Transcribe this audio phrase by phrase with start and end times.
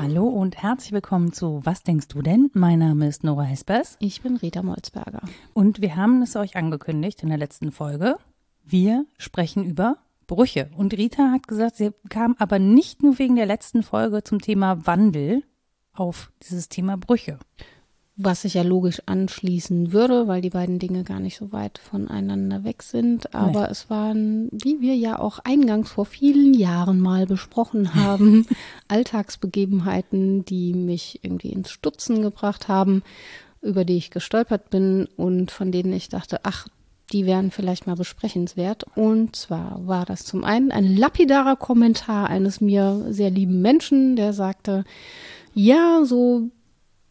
[0.00, 2.50] Hallo und herzlich willkommen zu Was denkst du denn?
[2.54, 5.20] Mein Name ist Nora Hespers Ich bin Rita Molzberger.
[5.52, 8.16] und wir haben es euch angekündigt in der letzten Folge.
[8.64, 10.70] Wir sprechen über Brüche.
[10.78, 14.86] Und Rita hat gesagt, sie kam aber nicht nur wegen der letzten Folge zum Thema
[14.86, 15.42] Wandel
[15.92, 17.38] auf dieses Thema Brüche.
[18.20, 22.64] Was sich ja logisch anschließen würde, weil die beiden Dinge gar nicht so weit voneinander
[22.64, 23.32] weg sind.
[23.32, 23.68] Aber Nee.
[23.70, 28.44] es waren, wie wir ja auch eingangs vor vielen Jahren mal besprochen haben,
[28.88, 33.02] Alltagsbegebenheiten, die mich irgendwie ins Stutzen gebracht haben,
[33.62, 36.68] über die ich gestolpert bin und von denen ich dachte, ach,
[37.12, 38.84] die wären vielleicht mal besprechenswert.
[38.94, 44.32] Und zwar war das zum einen ein lapidarer Kommentar eines mir sehr lieben Menschen, der
[44.32, 44.84] sagte,
[45.54, 46.50] ja, so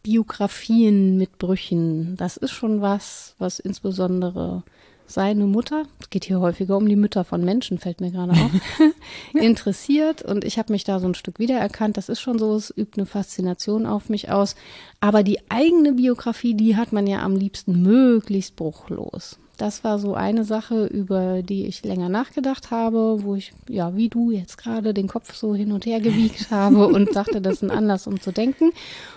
[0.02, 4.62] Biografien mit Brüchen, das ist schon was, was insbesondere
[5.08, 8.50] seine Mutter, es geht hier häufiger um die Mütter von Menschen, fällt mir gerade auf,
[9.34, 10.22] interessiert.
[10.22, 11.96] Und ich habe mich da so ein Stück wiedererkannt.
[11.96, 14.54] Das ist schon so, es übt eine Faszination auf mich aus.
[15.00, 19.38] Aber die eigene Biografie, die hat man ja am liebsten möglichst bruchlos.
[19.58, 24.08] Das war so eine Sache, über die ich länger nachgedacht habe, wo ich, ja, wie
[24.08, 27.64] du jetzt gerade den Kopf so hin und her gewiegt habe und dachte, das ist
[27.64, 28.70] ein Anlass, um zu denken.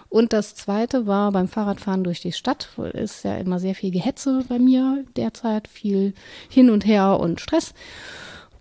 [0.10, 2.70] Und das zweite war beim Fahrradfahren durch die Stadt.
[2.94, 6.14] Ist ja immer sehr viel Gehetze bei mir derzeit, viel
[6.50, 7.74] hin und her und Stress.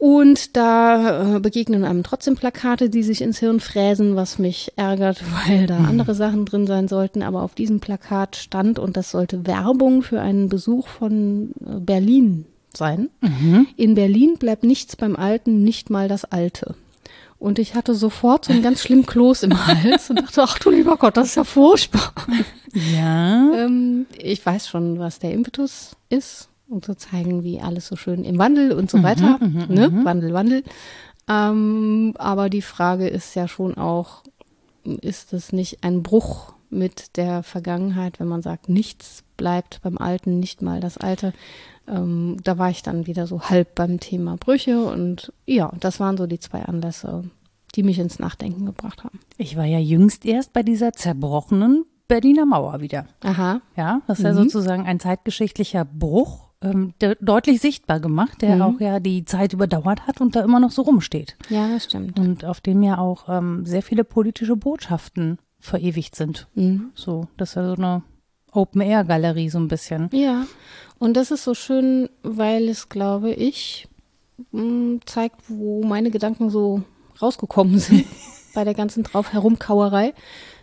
[0.00, 5.22] Und da äh, begegnen einem trotzdem Plakate, die sich ins Hirn fräsen, was mich ärgert,
[5.46, 7.22] weil da andere Sachen drin sein sollten.
[7.22, 12.46] Aber auf diesem Plakat stand, und das sollte Werbung für einen Besuch von äh, Berlin
[12.74, 13.10] sein.
[13.76, 16.76] In Berlin bleibt nichts beim Alten, nicht mal das Alte.
[17.38, 20.70] Und ich hatte sofort so einen ganz schlimmen Kloß im Hals und dachte, ach du
[20.70, 22.14] lieber Gott, das ist ja furchtbar.
[22.72, 23.52] Ja.
[23.52, 28.24] Ähm, ich weiß schon, was der Impetus ist, um zu zeigen, wie alles so schön
[28.24, 29.38] im Wandel und so weiter.
[29.40, 30.04] ne?
[30.04, 30.62] Wandel, Wandel.
[31.28, 34.22] Ähm, aber die Frage ist ja schon auch,
[34.84, 40.38] ist es nicht ein Bruch mit der Vergangenheit, wenn man sagt, nichts bleibt beim Alten,
[40.38, 41.32] nicht mal das Alte.
[41.88, 46.16] Ähm, da war ich dann wieder so halb beim Thema Brüche und ja, das waren
[46.16, 47.24] so die zwei Anlässe,
[47.74, 49.18] die mich ins Nachdenken gebracht haben.
[49.38, 53.06] Ich war ja jüngst erst bei dieser zerbrochenen Berliner Mauer wieder.
[53.22, 53.60] Aha.
[53.76, 58.80] Ja, das ist ja sozusagen ein zeitgeschichtlicher Bruch, ähm, der deutlich sichtbar gemacht, der auch
[58.80, 61.36] ja die Zeit überdauert hat und da immer noch so rumsteht.
[61.48, 62.18] Ja, das stimmt.
[62.18, 66.48] Und auf dem ja auch ähm, sehr viele politische Botschaften verewigt sind.
[66.54, 66.90] Mhm.
[66.94, 68.02] So, das ist ja so eine
[68.52, 70.10] Open-Air-Galerie so ein bisschen.
[70.12, 70.46] Ja,
[70.98, 73.88] und das ist so schön, weil es, glaube ich,
[74.52, 76.82] mh, zeigt, wo meine Gedanken so
[77.20, 78.06] rausgekommen sind
[78.54, 80.12] bei der ganzen drauf herumkauerei.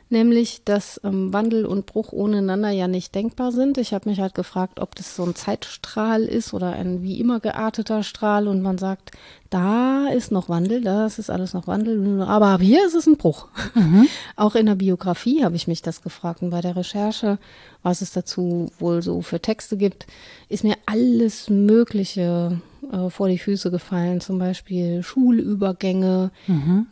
[0.09, 3.77] Nämlich, dass ähm, Wandel und Bruch ohne einander ja nicht denkbar sind.
[3.77, 7.41] Ich habe mich halt gefragt, ob das so ein Zeitstrahl ist oder ein wie immer
[7.41, 9.11] gearteter Strahl und man sagt,
[9.49, 13.17] da ist noch Wandel, das ist alles noch Wandel, aber ab hier ist es ein
[13.17, 13.47] Bruch.
[14.35, 17.37] Auch in der Biografie habe ich mich das gefragt und bei der Recherche,
[17.83, 20.07] was es dazu wohl so für Texte gibt,
[20.49, 26.31] ist mir alles Mögliche äh, vor die Füße gefallen, zum Beispiel Schulübergänge,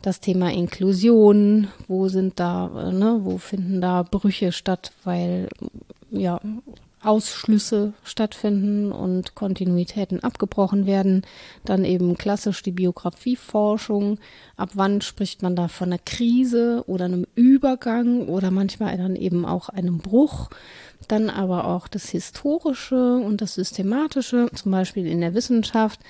[0.02, 5.48] das Thema Inklusion, wo sind da, äh, ne, wo finden da Brüche statt, weil
[6.10, 6.40] ja
[7.06, 11.22] Ausschlüsse stattfinden und Kontinuitäten abgebrochen werden.
[11.64, 14.18] Dann eben klassisch die Biografieforschung.
[14.56, 19.46] Ab wann spricht man da von einer Krise oder einem Übergang oder manchmal dann eben
[19.46, 20.50] auch einem Bruch.
[21.08, 26.00] Dann aber auch das Historische und das Systematische, zum Beispiel in der Wissenschaft.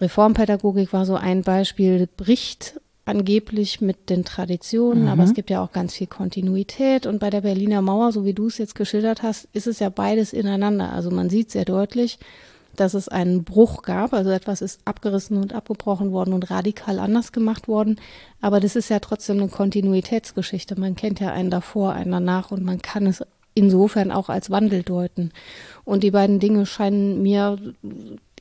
[0.00, 5.70] Reformpädagogik war so ein Beispiel, bricht angeblich mit den Traditionen, aber es gibt ja auch
[5.70, 7.06] ganz viel Kontinuität.
[7.06, 9.90] Und bei der Berliner Mauer, so wie du es jetzt geschildert hast, ist es ja
[9.90, 10.92] beides ineinander.
[10.92, 12.18] Also man sieht sehr deutlich,
[12.74, 14.12] dass es einen Bruch gab.
[14.12, 18.00] Also etwas ist abgerissen und abgebrochen worden und radikal anders gemacht worden.
[18.40, 20.78] Aber das ist ja trotzdem eine Kontinuitätsgeschichte.
[20.78, 23.22] Man kennt ja einen davor, einen danach und man kann es
[23.56, 25.32] insofern auch als Wandel deuten.
[25.84, 27.58] Und die beiden Dinge scheinen mir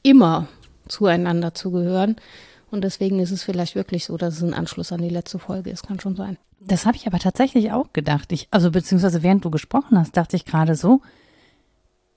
[0.04, 0.48] immer
[0.88, 2.18] zueinander zu gehören.
[2.70, 5.70] Und deswegen ist es vielleicht wirklich so, dass es ein Anschluss an die letzte Folge
[5.70, 5.88] ist.
[5.88, 6.38] Kann schon sein.
[6.60, 8.32] Das habe ich aber tatsächlich auch gedacht.
[8.32, 11.02] Ich, also beziehungsweise während du gesprochen hast, dachte ich gerade so,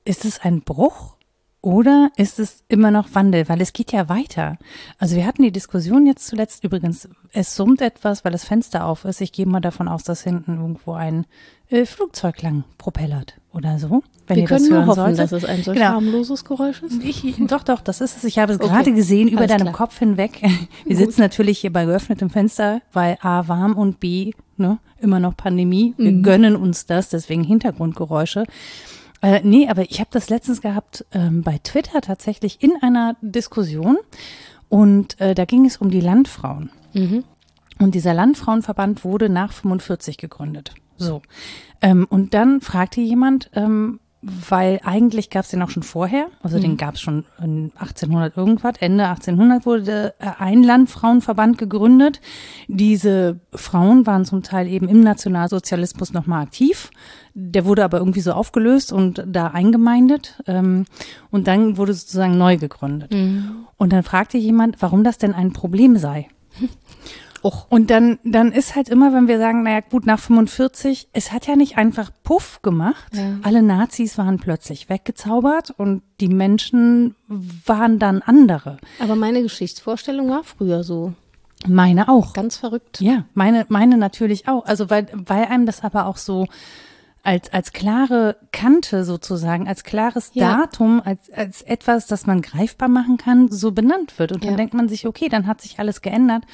[0.04, 1.17] ist es ein Bruch
[1.60, 3.48] oder ist es immer noch Wandel?
[3.48, 4.56] Weil es geht ja weiter.
[4.98, 9.04] Also wir hatten die Diskussion jetzt zuletzt übrigens, es summt etwas, weil das Fenster auf
[9.04, 9.20] ist.
[9.20, 11.26] Ich gehe mal davon aus, dass hinten irgendwo ein
[11.70, 14.02] äh, Flugzeug lang propellert oder so.
[14.28, 15.20] Wenn Wir ihr das können nur hören hoffen, solltet.
[15.20, 15.90] dass es ein solch Genau.
[15.90, 17.02] harmloses Geräusch ist.
[17.02, 18.24] Ich, doch, doch, das ist es.
[18.24, 18.68] Ich habe es Okay.
[18.68, 19.74] gerade gesehen über Alles deinem klar.
[19.74, 20.40] Kopf hinweg.
[20.84, 25.36] Wir sitzen natürlich hier bei geöffnetem Fenster, weil A warm und B, ne, immer noch
[25.36, 25.94] Pandemie.
[25.96, 26.22] Wir Mhm.
[26.22, 28.44] gönnen uns das, deswegen Hintergrundgeräusche.
[29.20, 33.98] Äh, nee, aber ich habe das letztens gehabt ähm, bei Twitter tatsächlich in einer Diskussion
[34.68, 36.70] und äh, da ging es um die Landfrauen.
[36.92, 37.24] Mhm.
[37.78, 40.74] Und dieser Landfrauenverband wurde nach 45 gegründet.
[40.96, 41.22] So.
[41.80, 46.58] Ähm, und dann fragte jemand, ähm, weil eigentlich gab es den auch schon vorher, also
[46.58, 52.20] den gab es schon in 1800 irgendwas, Ende 1800 wurde äh, ein Landfrauenverband gegründet.
[52.66, 56.90] Diese Frauen waren zum Teil eben im Nationalsozialismus nochmal aktiv.
[57.34, 60.86] Der wurde aber irgendwie so aufgelöst und da eingemeindet ähm,
[61.30, 63.12] und dann wurde sozusagen neu gegründet.
[63.76, 66.28] Und dann fragte jemand, warum das denn ein Problem sei.
[67.42, 67.66] Och.
[67.70, 71.46] Und dann, dann ist halt immer, wenn wir sagen, naja gut, nach 45, es hat
[71.46, 73.12] ja nicht einfach Puff gemacht.
[73.14, 73.38] Ja.
[73.42, 78.78] Alle Nazis waren plötzlich weggezaubert und die Menschen waren dann andere.
[79.00, 81.12] Aber meine Geschichtsvorstellung war früher so.
[81.66, 82.34] Meine auch.
[82.34, 83.00] Ganz verrückt.
[83.00, 84.64] Ja, meine, meine natürlich auch.
[84.64, 86.46] Also weil, weil einem das aber auch so
[87.22, 90.56] als, als klare Kante sozusagen, als klares Ja.
[90.58, 94.32] Datum, als, als etwas, das man greifbar machen kann, so benannt wird.
[94.32, 94.56] Und dann Ja.
[94.56, 96.44] denkt man sich, okay, dann hat sich alles geändert.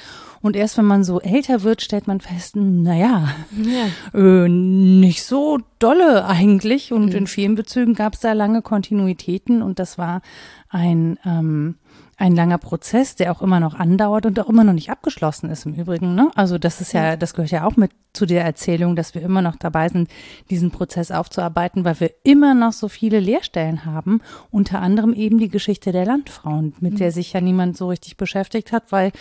[0.41, 4.19] Und erst wenn man so älter wird, stellt man fest, naja, Ja.
[4.19, 6.91] äh, nicht so dolle eigentlich.
[6.91, 7.15] Und Mhm.
[7.19, 10.21] in vielen Bezügen gab es da lange Kontinuitäten und das war
[10.69, 11.75] ein, ähm,
[12.17, 15.65] ein langer Prozess, der auch immer noch andauert und auch immer noch nicht abgeschlossen ist
[15.65, 16.15] im Übrigen.
[16.15, 16.31] Ne?
[16.35, 19.41] Also das ist ja, das gehört ja auch mit zu der Erzählung, dass wir immer
[19.41, 20.09] noch dabei sind,
[20.49, 25.49] diesen Prozess aufzuarbeiten, weil wir immer noch so viele Leerstellen haben, unter anderem eben die
[25.49, 26.97] Geschichte der Landfrauen, mit Mhm.
[26.97, 29.11] der sich ja niemand so richtig beschäftigt hat, weil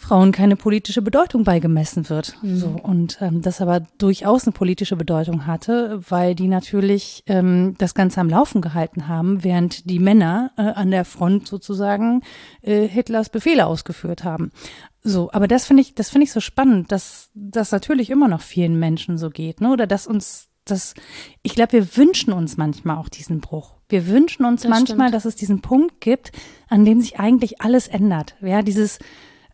[0.00, 2.36] Frauen keine politische Bedeutung beigemessen wird.
[2.42, 7.94] So, und ähm, das aber durchaus eine politische Bedeutung hatte, weil die natürlich ähm, das
[7.94, 12.22] Ganze am Laufen gehalten haben, während die Männer äh, an der Front sozusagen
[12.62, 14.50] äh, Hitlers Befehle ausgeführt haben.
[15.02, 18.40] So, aber das finde ich, das finde ich so spannend, dass das natürlich immer noch
[18.40, 19.70] vielen Menschen so geht, ne?
[19.70, 20.94] Oder dass uns das,
[21.42, 23.74] ich glaube, wir wünschen uns manchmal auch diesen Bruch.
[23.88, 25.14] Wir wünschen uns Das manchmal, stimmt.
[25.14, 26.32] dass es diesen Punkt gibt,
[26.68, 28.36] an dem sich eigentlich alles ändert.
[28.40, 28.98] Ja, dieses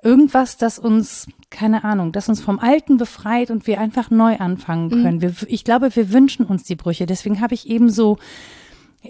[0.03, 4.91] irgendwas, das uns, keine Ahnung, das uns vom Alten befreit und wir einfach neu anfangen
[4.91, 5.21] können.
[5.21, 7.07] Wir, ich glaube, wir wünschen uns die Brüche.
[7.07, 8.19] Deswegen habe ich eben so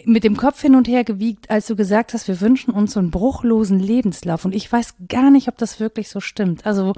[0.04, 3.00] mit dem Kopf hin und her gewiegt, als du gesagt hast, wir wünschen uns so
[3.00, 4.44] einen bruchlosen Lebenslauf.
[4.44, 6.66] Und ich weiß gar nicht, ob das wirklich so stimmt.
[6.66, 6.92] Also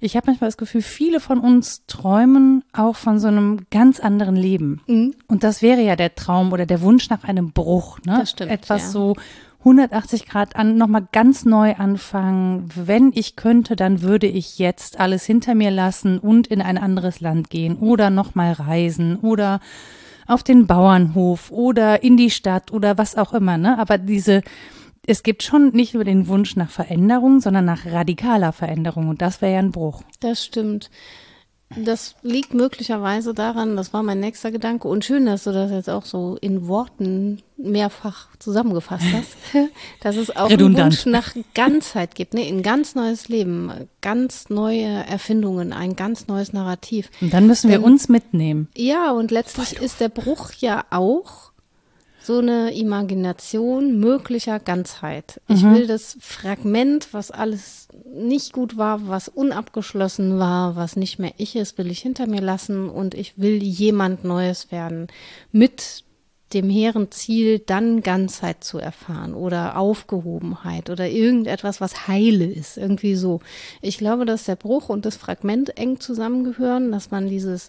[0.00, 4.36] ich habe manchmal das Gefühl, viele von uns träumen auch von so einem ganz anderen
[4.36, 4.80] Leben.
[5.28, 7.98] Und das wäre ja der Traum oder der Wunsch nach einem Bruch.
[8.04, 8.18] Ne?
[8.20, 8.88] Das stimmt, Etwas ja.
[8.88, 9.16] so
[9.60, 12.68] 180 Grad an, nochmal ganz neu anfangen.
[12.74, 17.20] Wenn ich könnte, dann würde ich jetzt alles hinter mir lassen und in ein anderes
[17.20, 19.60] Land gehen oder nochmal reisen oder
[20.26, 23.58] auf den Bauernhof oder in die Stadt oder was auch immer.
[23.58, 23.78] Ne?
[23.78, 24.42] Aber diese,
[25.06, 29.08] es gibt schon nicht nur den Wunsch nach Veränderung, sondern nach radikaler Veränderung.
[29.08, 30.02] Und das wäre ja ein Bruch.
[30.20, 30.90] Das stimmt.
[31.76, 34.88] Das liegt möglicherweise daran, das war mein nächster Gedanke.
[34.88, 39.36] Und schön, dass du das jetzt auch so in Worten mehrfach zusammengefasst hast,
[40.00, 40.78] dass es auch Redundant.
[40.80, 42.42] einen Wunsch nach Ganzheit gibt, ne?
[42.42, 43.70] ein ganz neues Leben,
[44.00, 47.08] ganz neue Erfindungen, ein ganz neues Narrativ.
[47.20, 48.68] Und dann müssen wir Denn- uns mitnehmen.
[48.76, 51.49] Ja, und letztlich ist der Bruch ja auch
[52.22, 55.40] so eine Imagination möglicher Ganzheit.
[55.48, 61.32] Ich will das Fragment, was alles nicht gut war, was unabgeschlossen war, was nicht mehr
[61.38, 65.08] ich ist, will ich hinter mir lassen und ich will jemand Neues werden
[65.50, 66.04] mit
[66.52, 73.14] dem hehren Ziel, dann Ganzheit zu erfahren oder Aufgehobenheit oder irgendetwas, was heile ist, irgendwie
[73.14, 73.40] so.
[73.80, 77.68] Ich glaube, dass der Bruch und das Fragment eng zusammengehören, dass man dieses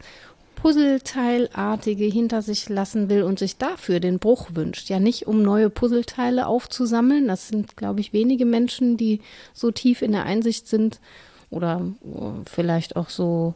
[0.62, 4.90] Puzzleteilartige hinter sich lassen will und sich dafür den Bruch wünscht.
[4.90, 7.28] Ja, nicht um neue Puzzleteile aufzusammeln.
[7.28, 9.22] Das sind, glaube ich, wenige Menschen, die
[9.54, 11.00] so tief in der Einsicht sind
[11.50, 13.56] oder äh, vielleicht auch so,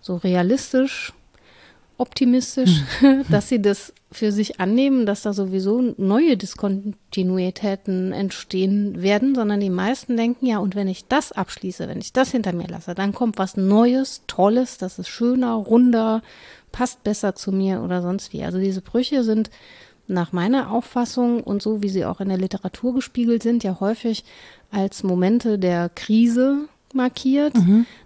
[0.00, 1.12] so realistisch,
[1.98, 2.82] optimistisch,
[3.30, 9.70] dass sie das für sich annehmen, dass da sowieso neue Diskontinuitäten entstehen werden, sondern die
[9.70, 13.12] meisten denken, ja, und wenn ich das abschließe, wenn ich das hinter mir lasse, dann
[13.12, 16.22] kommt was Neues, Tolles, das ist schöner, runder,
[16.70, 18.44] passt besser zu mir oder sonst wie.
[18.44, 19.50] Also diese Brüche sind
[20.06, 24.24] nach meiner Auffassung und so wie sie auch in der Literatur gespiegelt sind, ja häufig
[24.70, 27.54] als Momente der Krise markiert,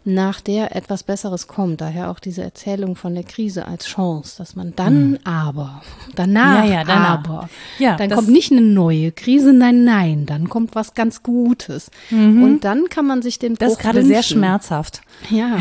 [0.05, 1.81] nach der etwas Besseres kommt.
[1.81, 5.83] Daher auch diese Erzählung von der Krise als Chance, dass man dann aber,
[6.15, 7.19] danach Ja, ja, danach.
[7.25, 11.91] aber, Ja, dann kommt nicht eine neue Krise, nein, nein, dann kommt was ganz Gutes.
[12.11, 14.39] Und dann kann man sich den Bruch Das ist gerade sehr wünschen.
[14.39, 15.03] schmerzhaft.
[15.31, 15.59] Ja.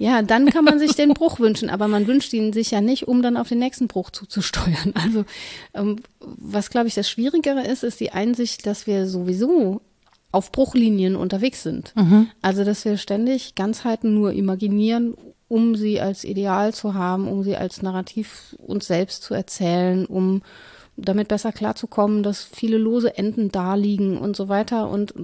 [0.00, 3.08] Ja, dann kann man sich den Bruch wünschen, aber man wünscht ihn sich ja nicht,
[3.08, 4.92] um dann auf den nächsten Bruch zuzusteuern.
[4.94, 5.24] Also
[5.74, 9.80] ähm, was, glaube ich, das Schwierigere ist, ist die Einsicht, dass wir sowieso
[10.30, 11.94] auf Bruchlinien unterwegs sind.
[12.42, 15.14] Also, dass wir ständig Ganzheiten nur imaginieren
[15.48, 20.42] um sie als Ideal zu haben, um sie als Narrativ uns selbst zu erzählen, um
[21.00, 24.90] damit besser klarzukommen, dass viele lose Enden da liegen und so weiter.
[24.90, 25.14] Und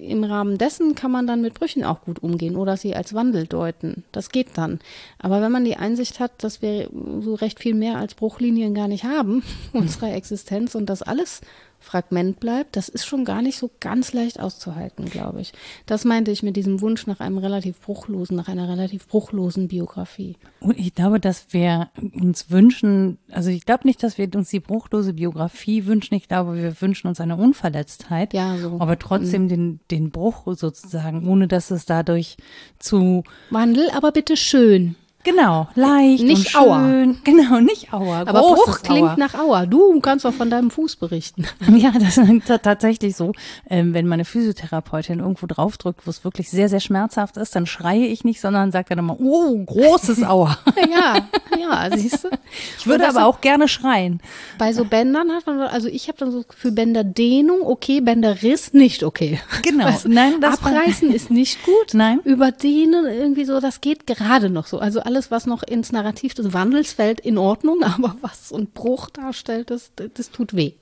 [0.00, 3.46] im Rahmen dessen kann man dann mit Brüchen auch gut umgehen oder sie als Wandel
[3.46, 4.04] deuten.
[4.10, 4.80] Das geht dann.
[5.18, 6.88] Aber wenn man die Einsicht hat, dass wir
[7.20, 9.42] so recht viel mehr als Bruchlinien gar nicht haben,
[9.74, 11.42] unserer Existenz und das alles
[11.80, 15.52] Fragment bleibt, das ist schon gar nicht so ganz leicht auszuhalten, glaube ich.
[15.86, 20.36] Das meinte ich mit diesem Wunsch nach einem relativ bruchlosen, nach einer relativ bruchlosen Biografie.
[20.60, 24.60] Und ich glaube, dass wir uns wünschen, also ich glaube nicht, dass wir uns die
[24.60, 26.14] bruchlose Biografie wünschen.
[26.14, 28.76] Ich glaube, wir wünschen uns eine Unverletztheit, ja, so.
[28.80, 29.48] aber trotzdem mhm.
[29.48, 32.36] den, den Bruch sozusagen, ohne dass es dadurch
[32.78, 34.96] zu Wandel, aber bitte schön.
[35.28, 36.60] Genau, leicht nicht und schön.
[36.60, 37.14] Auer.
[37.24, 38.24] Genau, nicht Auer.
[38.26, 39.16] Aber Bruch klingt Auer.
[39.18, 39.66] nach Auer.
[39.66, 41.46] Du kannst doch von deinem Fuß berichten.
[41.78, 43.32] Ja, das ist tatsächlich so.
[43.68, 48.06] Ähm, wenn meine Physiotherapeutin irgendwo draufdrückt, wo es wirklich sehr, sehr schmerzhaft ist, dann schreie
[48.06, 50.58] ich nicht, sondern sagt dann immer, oh, großes Auer.
[50.90, 52.30] ja, ja, siehst du.
[52.78, 54.20] Ich würde aber auch gerne schreien.
[54.58, 59.04] Bei so Bändern hat man, also ich habe dann so für Bänderdehnung okay, Bänderriss nicht
[59.04, 59.40] okay.
[59.62, 59.84] Genau.
[59.84, 61.92] Weißt, Nein, das Abreißen ist nicht gut.
[61.92, 62.20] Nein.
[62.24, 64.78] Überdehnen irgendwie so, das geht gerade noch so.
[64.78, 68.66] Also alles, was noch ins Narrativ des Wandels fällt, in Ordnung, aber was so ein
[68.66, 70.72] Bruch darstellt, das, das tut weh.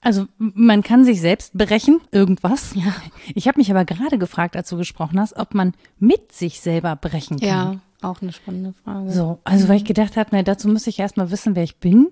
[0.00, 2.74] Also man kann sich selbst brechen, irgendwas.
[2.74, 2.92] Ja.
[3.34, 6.96] Ich habe mich aber gerade gefragt, als du gesprochen hast, ob man mit sich selber
[6.96, 7.48] brechen kann.
[7.48, 9.12] Ja, auch eine spannende Frage.
[9.12, 12.08] So, also weil ich gedacht habe, na, dazu muss ich erstmal wissen, wer ich bin.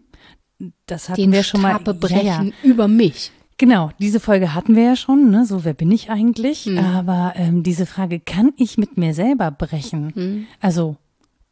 [0.87, 1.79] Das hatten Den wir schon mal.
[1.81, 2.51] brechen ja, ja.
[2.63, 3.33] über mich.
[3.61, 5.45] Genau, diese Folge hatten wir ja schon, ne?
[5.45, 6.65] so wer bin ich eigentlich?
[6.65, 6.79] Mhm.
[6.79, 10.13] Aber ähm, diese Frage, kann ich mit mir selber brechen?
[10.15, 10.47] Mhm.
[10.61, 10.97] Also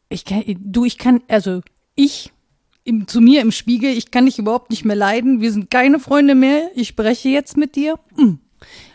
[0.09, 1.61] ich kann, du, ich kann, also
[1.95, 2.31] ich
[2.83, 5.99] im, zu mir im Spiegel, ich kann dich überhaupt nicht mehr leiden, wir sind keine
[5.99, 7.95] Freunde mehr, ich spreche jetzt mit dir.
[8.15, 8.39] Hm.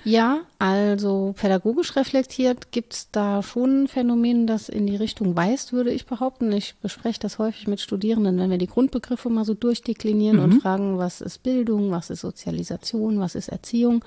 [0.05, 5.73] Ja, also pädagogisch reflektiert gibt es da schon ein Phänomen, das in die Richtung weist,
[5.73, 6.53] würde ich behaupten.
[6.53, 10.43] Ich bespreche das häufig mit Studierenden, wenn wir die Grundbegriffe mal so durchdeklinieren mhm.
[10.43, 14.05] und fragen, was ist Bildung, was ist Sozialisation, was ist Erziehung.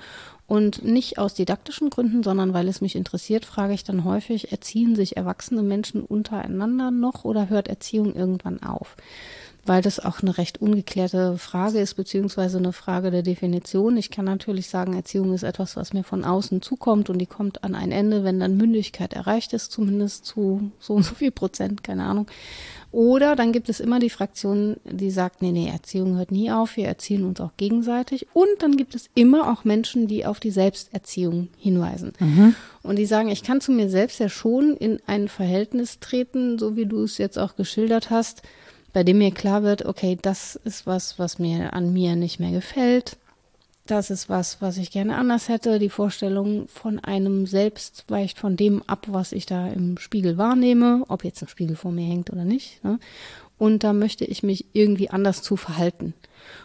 [0.48, 4.96] Und nicht aus didaktischen Gründen, sondern weil es mich interessiert, frage ich dann häufig, erziehen
[4.96, 8.96] sich erwachsene Menschen untereinander noch oder hört Erziehung irgendwann auf?
[9.68, 13.96] weil das auch eine recht ungeklärte Frage ist, beziehungsweise eine Frage der Definition.
[13.96, 17.64] Ich kann natürlich sagen, Erziehung ist etwas, was mir von außen zukommt und die kommt
[17.64, 21.84] an ein Ende, wenn dann Mündigkeit erreicht ist, zumindest zu so und so viel Prozent,
[21.84, 22.26] keine Ahnung.
[22.90, 26.76] Oder dann gibt es immer die Fraktion, die sagt, nee, nee, Erziehung hört nie auf,
[26.76, 28.26] wir erziehen uns auch gegenseitig.
[28.32, 32.14] Und dann gibt es immer auch Menschen, die auf die Selbsterziehung hinweisen.
[32.18, 32.54] Mhm.
[32.82, 36.76] Und die sagen, ich kann zu mir selbst ja schon in ein Verhältnis treten, so
[36.76, 38.42] wie du es jetzt auch geschildert hast,
[38.94, 42.52] bei dem mir klar wird, okay, das ist was, was mir an mir nicht mehr
[42.52, 43.18] gefällt.
[43.88, 45.78] Das ist was, was ich gerne anders hätte.
[45.78, 51.04] Die Vorstellung von einem selbst weicht von dem ab, was ich da im Spiegel wahrnehme,
[51.08, 52.82] ob jetzt ein Spiegel vor mir hängt oder nicht.
[52.84, 52.98] Ne?
[53.56, 56.14] Und da möchte ich mich irgendwie anders zu verhalten.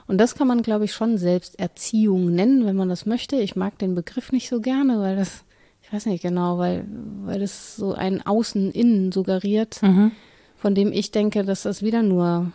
[0.06, 3.38] Und das kann man, glaube ich, schon Selbsterziehung nennen, wenn man das möchte.
[3.38, 5.44] Ich mag den Begriff nicht so gerne, weil das,
[5.82, 6.86] ich weiß nicht genau, weil,
[7.24, 9.82] weil das so ein Außen-Innen suggeriert.
[9.82, 10.12] Mhm
[10.64, 12.54] von dem ich denke, dass das wieder nur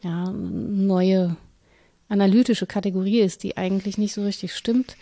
[0.00, 1.36] ja, neue
[2.08, 4.96] analytische Kategorie ist, die eigentlich nicht so richtig stimmt.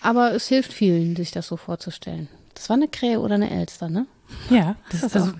[0.00, 2.28] Aber es hilft vielen, sich das so vorzustellen.
[2.54, 4.06] Das war eine Krähe oder eine Elster, ne?
[4.48, 5.32] Ja, das ist also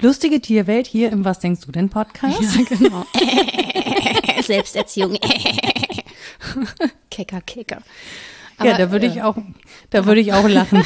[0.00, 2.40] lustige Tierwelt hier im Was denkst du denn Podcast?
[2.40, 3.04] Ja, genau.
[4.42, 5.18] Selbsterziehung.
[7.10, 7.82] Kecker, Kecker.
[8.56, 9.36] Aber, ja, da würde äh, ich auch,
[9.90, 10.84] da würde ich auch lachen.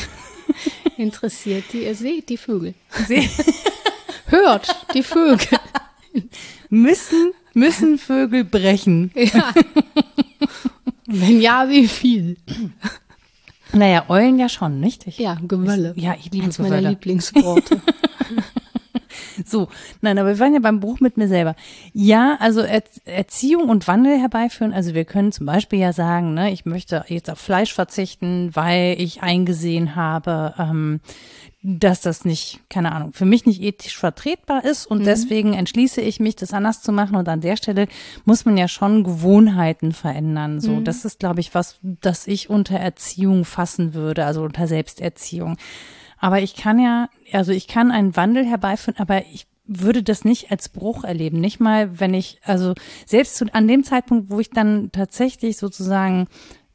[0.97, 2.75] Interessiert die, ihr seht die Vögel.
[3.09, 3.29] Sie
[4.27, 5.59] Hört die Vögel.
[6.69, 9.11] müssen, müssen Vögel brechen.
[9.25, 9.53] Ja.
[11.07, 12.37] Wenn ja, wie viel?
[13.73, 15.07] Naja, Eulen ja schon, nicht?
[15.07, 15.93] Ich, ja, Gewölle.
[15.97, 16.69] Ja, ich liebe Gewölle.
[16.71, 17.81] meiner Lieblingsworte.
[19.45, 19.69] So,
[20.01, 21.57] nein, aber wir waren ja beim Bruch mit mir selber.
[21.93, 24.73] Ja, also er Erziehung und Wandel herbeiführen.
[24.73, 28.97] Also wir können zum Beispiel ja sagen, ne, ich möchte jetzt auf Fleisch verzichten, weil
[28.99, 31.01] ich eingesehen habe, ähm,
[31.67, 35.05] dass das nicht, keine Ahnung, für mich nicht ethisch vertretbar ist und mhm.
[35.05, 37.17] deswegen entschließe ich mich, das anders zu machen.
[37.17, 37.89] Und an der Stelle
[38.27, 40.61] muss man ja schon Gewohnheiten verändern.
[40.61, 40.85] So, mhm.
[40.85, 45.57] das ist, glaube ich, was, das ich unter Erziehung fassen würde, also unter Selbsterziehung.
[46.19, 50.51] Aber ich kann ja, also ich kann einen Wandel herbeiführen, aber ich würde das nicht
[50.51, 51.41] als Bruch erleben.
[51.41, 52.75] Nicht mal, wenn ich, also
[53.07, 56.27] selbst zu, an dem Zeitpunkt, wo ich dann tatsächlich sozusagen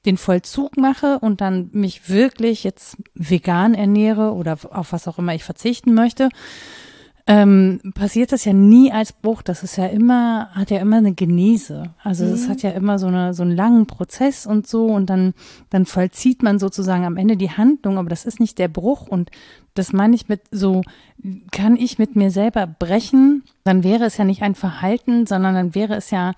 [0.05, 5.35] den Vollzug mache und dann mich wirklich jetzt vegan ernähre oder auf was auch immer
[5.35, 6.29] ich verzichten möchte,
[7.27, 9.43] ähm, passiert das ja nie als Bruch.
[9.43, 11.93] Das ist ja immer, hat ja immer eine Genese.
[12.03, 12.49] Also es Mhm.
[12.49, 15.35] hat ja immer so, eine, so einen langen Prozess und so und dann,
[15.69, 19.29] dann vollzieht man sozusagen am Ende die Handlung, aber das ist nicht der Bruch und
[19.75, 20.81] das meine ich mit so,
[21.51, 25.75] kann ich mit mir selber brechen, dann wäre es ja nicht ein Verhalten, sondern dann
[25.75, 26.33] wäre es ja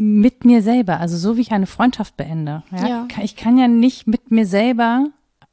[0.00, 2.62] mit mir selber, also so wie ich eine Freundschaft beende.
[2.72, 2.88] Ja?
[2.88, 3.08] Ja.
[3.22, 5.06] Ich kann ja nicht mit mir selber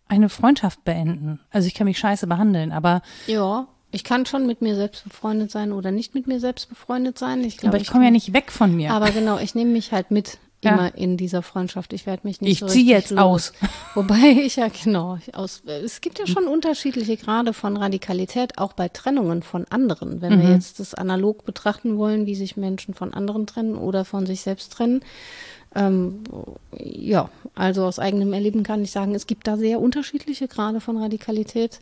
[0.07, 1.39] eine Freundschaft beenden.
[1.51, 5.51] Also ich kann mich scheiße behandeln, aber Ja, ich kann schon mit mir selbst befreundet
[5.51, 7.43] sein oder nicht mit mir selbst befreundet sein.
[7.43, 8.91] Ich glaube, aber ich komme ja nicht weg von mir.
[8.91, 10.71] Aber genau, ich nehme mich halt mit Ja.
[10.73, 11.93] immer in dieser Freundschaft.
[11.93, 13.19] Ich werde mich nicht Ich so zieh richtig jetzt los.
[13.19, 13.53] aus.
[13.95, 15.61] Wobei ich ja genau aus.
[15.65, 20.21] Es gibt ja schon unterschiedliche Grade von Radikalität, auch bei Trennungen von anderen.
[20.21, 20.41] Wenn Mhm.
[20.41, 24.41] wir jetzt das analog betrachten wollen, wie sich Menschen von anderen trennen oder von sich
[24.41, 25.01] selbst trennen.
[25.75, 26.21] Ähm,
[26.75, 30.97] ja, also aus eigenem Erleben kann ich sagen, es gibt da sehr unterschiedliche Grade von
[30.97, 31.79] Radikalität.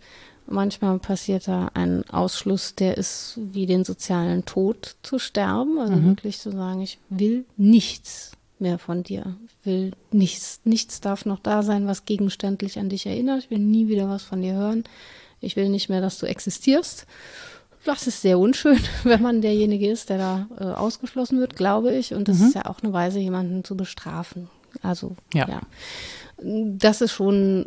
[0.48, 5.79] Manchmal passiert da ein Ausschluss, der ist wie den sozialen Tod zu sterben.
[5.79, 9.36] Also wirklich zu sagen, ich will nichts mehr von dir.
[9.48, 10.62] Ich will nichts.
[10.64, 13.40] Nichts darf noch da sein, was gegenständlich an dich erinnert.
[13.44, 14.84] Ich will nie wieder was von dir hören.
[15.42, 17.06] Ich will nicht mehr, dass du existierst.
[17.84, 22.14] Das ist sehr unschön, wenn man derjenige ist, der da äh, ausgeschlossen wird, glaube ich.
[22.14, 24.50] Und das ist ja auch eine Weise, jemanden zu bestrafen.
[24.82, 25.48] Also, Ja.
[25.48, 25.62] ja.
[26.38, 27.66] Das ist schon,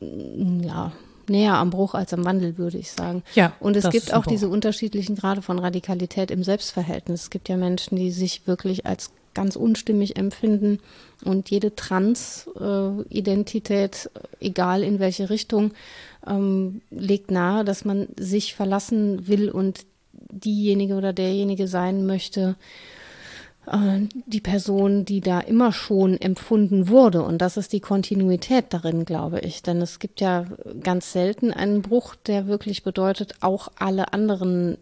[0.00, 0.92] ja,
[1.28, 3.22] näher am Bruch als am Wandel, würde ich sagen.
[3.34, 4.32] Ja, Und es gibt auch Bruch.
[4.32, 7.22] diese unterschiedlichen Grade von Radikalität im Selbstverhältnis.
[7.22, 10.78] Es gibt ja Menschen, die sich wirklich als ganz unstimmig empfinden
[11.24, 14.10] und jede Trans-Identität,
[14.40, 15.72] egal in welche Richtung,
[16.26, 22.56] ähm, legt nahe, dass man sich verlassen will und diejenige oder derjenige sein möchte,
[23.66, 27.22] äh, die Person, die da immer schon empfunden wurde.
[27.22, 29.62] Und das ist die Kontinuität darin, glaube ich.
[29.62, 30.46] Denn es gibt ja
[30.82, 34.78] ganz selten einen Bruch, der wirklich bedeutet, auch alle anderen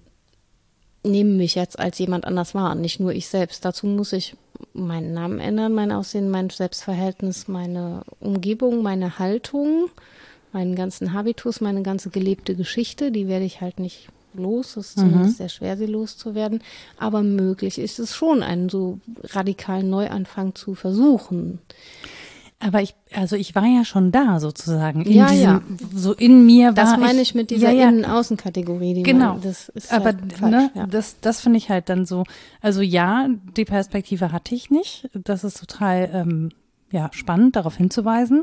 [1.09, 3.65] nehmen mich jetzt als jemand anders wahr, nicht nur ich selbst.
[3.65, 4.37] Dazu muss ich
[4.73, 9.89] meinen Namen ändern, mein Aussehen, mein Selbstverhältnis, meine Umgebung, meine Haltung,
[10.53, 14.77] meinen ganzen Habitus, meine ganze gelebte Geschichte, die werde ich halt nicht los.
[14.77, 16.63] Es ist zumindest sehr schwer, sie loszuwerden.
[16.97, 21.59] Aber möglich ist es schon, einen so radikalen Neuanfang zu versuchen.
[22.61, 25.03] Aber ich, also ich war ja schon da sozusagen.
[25.05, 25.63] In Ja, diesem, ja.
[25.95, 27.89] So in mir war Das meine ich mit dieser ja, ja.
[27.89, 28.95] Innen-Außen-Kategorie.
[28.95, 29.35] die Genau.
[29.35, 30.87] Man, das ist Aber halt falsch, ne, ja.
[30.87, 32.25] das, das finde ich halt dann so.
[32.61, 35.09] Also ja, die Perspektive hatte ich nicht.
[35.15, 36.49] Das ist total ähm,
[36.91, 38.43] ja, spannend, darauf hinzuweisen.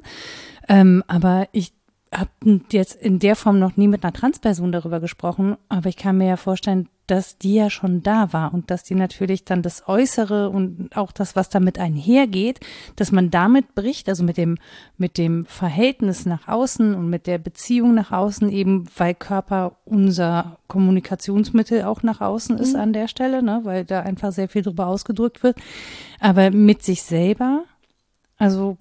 [0.69, 1.73] Ähm, aber ich
[2.13, 2.29] habe
[2.71, 6.27] jetzt in der Form noch nie mit einer Transperson darüber gesprochen, aber ich kann mir
[6.27, 10.49] ja vorstellen, dass die ja schon da war und dass die natürlich dann das Äußere
[10.49, 12.59] und auch das, was damit einhergeht,
[12.95, 14.57] dass man damit bricht, also mit dem,
[14.97, 20.57] mit dem Verhältnis nach außen und mit der Beziehung nach außen eben, weil Körper unser
[20.67, 24.87] Kommunikationsmittel auch nach außen ist an der Stelle, ne, weil da einfach sehr viel drüber
[24.87, 25.57] ausgedrückt wird,
[26.19, 27.65] aber mit sich selber,
[28.37, 28.77] also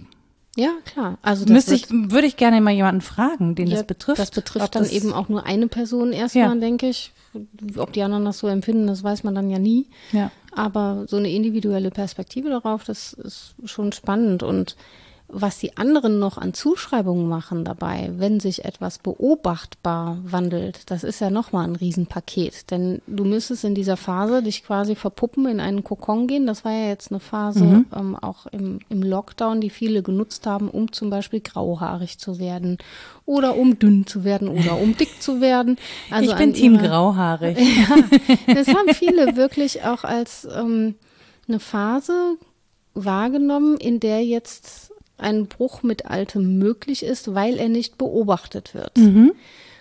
[0.56, 1.18] Ja, klar.
[1.22, 4.18] Also das müsste ich, würde ich gerne mal jemanden fragen, den Ja, das betrifft.
[4.20, 6.54] Das betrifft dann das- eben auch nur eine Person erstmal, Ja.
[6.54, 7.12] denke ich.
[7.76, 9.86] Ob die anderen das so empfinden, das weiß man dann ja nie.
[10.12, 10.30] Ja.
[10.52, 14.44] Aber so eine individuelle Perspektive darauf, das ist schon spannend.
[14.44, 14.76] Und
[15.36, 21.20] was die anderen noch an Zuschreibungen machen dabei, wenn sich etwas beobachtbar wandelt, das ist
[21.20, 22.70] ja nochmal ein Riesenpaket.
[22.70, 26.46] Denn du müsstest in dieser Phase dich quasi verpuppen, in einen Kokon gehen.
[26.46, 27.86] Das war ja jetzt eine Phase Mhm.
[27.96, 32.78] ähm, auch im, im Lockdown, die viele genutzt haben, um zum Beispiel grauhaarig zu werden
[33.26, 35.76] oder um dünn zu werden oder um dick zu werden.
[36.10, 37.58] Also ich bin Team ihrer- grauhaarig.
[38.46, 40.94] ja, das haben viele wirklich auch als ähm,
[41.48, 42.36] eine Phase
[42.94, 44.92] wahrgenommen, in der jetzt
[45.24, 48.92] ein Bruch mit Altem möglich ist, weil er nicht beobachtet wird.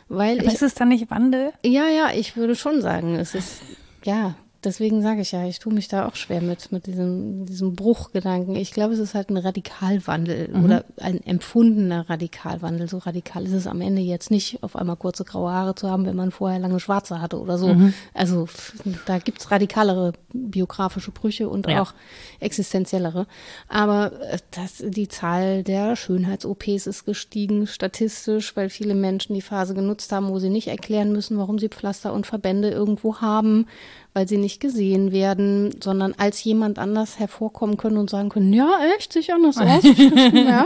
[0.09, 1.51] Weil Aber ich, ist es dann nicht Wandel?
[1.63, 3.61] ja, ja, ich würde schon sagen, es ist,
[4.03, 7.75] ja, deswegen sage ich ja, ich tue mich da auch schwer mit, mit diesem, diesem
[7.75, 8.55] Bruchgedanken.
[8.55, 12.87] Ich glaube, es ist halt ein Radikalwandel oder ein empfundener Radikalwandel.
[12.87, 16.05] So radikal ist es am Ende jetzt nicht, auf einmal kurze graue Haare zu haben,
[16.05, 17.75] wenn man vorher lange schwarze hatte oder so.
[18.13, 18.73] Also f-
[19.05, 21.81] da gibt's radikalere biografische Brüche und Ja.
[21.81, 21.93] auch
[22.39, 23.25] existenziellere.
[23.67, 29.73] Aber äh, das, die Zahl der Schönheits-OPs ist gestiegen statistisch, weil viele Menschen die Phase
[29.73, 33.67] genutzt haben, wo sie nicht erklären müssen, warum sie Pflaster und Verbände irgendwo haben,
[34.13, 38.79] weil sie nicht gesehen werden, sondern als jemand anders hervorkommen können und sagen können, ja,
[38.95, 39.83] echt, sieht anders aus.
[40.33, 40.65] ja.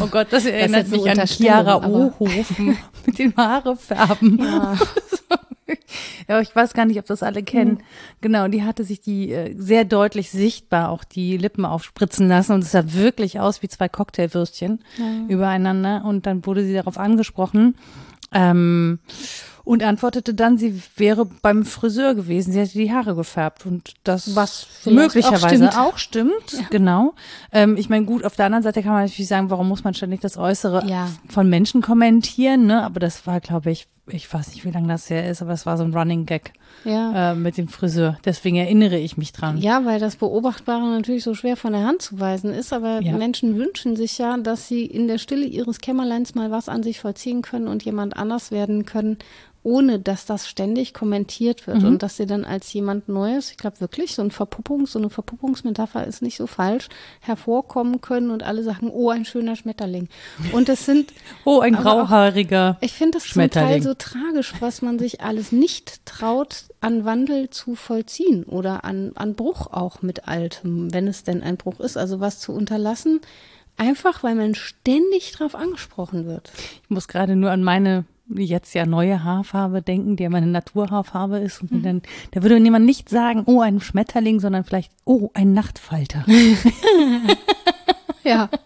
[0.00, 2.76] Oh Gott, das erinnert eine mich an Chiara Ohofen
[3.06, 4.38] mit den Haare färben.
[4.42, 4.76] Ja.
[6.26, 7.78] Ja, ich weiß gar nicht, ob das alle kennen.
[8.20, 12.64] Genau, die hatte sich die äh, sehr deutlich sichtbar auch die Lippen aufspritzen lassen und
[12.64, 14.80] es sah wirklich aus wie zwei Cocktailwürstchen
[15.28, 17.76] übereinander und dann wurde sie darauf angesprochen.
[18.32, 18.98] Ähm,
[19.70, 24.34] und antwortete dann, sie wäre beim Friseur gewesen, sie hätte die Haare gefärbt und das
[24.34, 27.14] Was möglicherweise auch auch stimmt, genau.
[27.52, 29.94] Ähm, ich meine, gut, auf der anderen Seite kann man natürlich sagen, warum muss man
[29.94, 31.08] ständig das Äußere Ja.
[31.28, 32.82] von Menschen kommentieren, ne?
[32.82, 35.66] Aber das war, glaube ich, ich weiß nicht, wie lange das her ist, aber es
[35.66, 36.52] war so ein Running Gag
[36.84, 37.30] Ja.
[37.30, 38.18] äh, mit dem Friseur.
[38.24, 39.56] Deswegen erinnere ich mich dran.
[39.58, 43.12] Ja, weil das Beobachtbare natürlich so schwer von der Hand zu weisen ist, aber Ja.
[43.12, 46.98] Menschen wünschen sich ja, dass sie in der Stille ihres Kämmerleins mal was an sich
[46.98, 49.18] vollziehen können und jemand anders werden können,
[49.62, 53.78] ohne dass das ständig kommentiert wird und dass sie dann als jemand Neues, ich glaube
[53.80, 56.88] wirklich, so ein Verpuppung, so eine Verpuppungsmetapher ist nicht so falsch,
[57.20, 60.08] hervorkommen können und alle sagen, oh, ein schöner Schmetterling.
[60.52, 61.12] Und es sind
[61.44, 62.78] Oh, ein Aber auch- grauhaariger.
[62.80, 67.50] Ich finde das zum Teil so tragisch, was man sich alles nicht traut, an Wandel
[67.50, 71.98] zu vollziehen oder an, an Bruch auch mit Altem, wenn es denn ein Bruch ist.
[71.98, 73.20] Also was zu unterlassen,
[73.76, 76.50] einfach weil man ständig drauf angesprochen wird.
[76.84, 81.38] Ich muss gerade nur an meine jetzt ja neue Haarfarbe denken, die ja meine Naturhaarfarbe
[81.38, 81.62] ist.
[81.62, 85.52] Und mir dann, da würde jemand nicht sagen, oh, ein Schmetterling, sondern vielleicht, oh, ein
[85.52, 86.24] Nachtfalter.
[88.24, 88.48] Ja.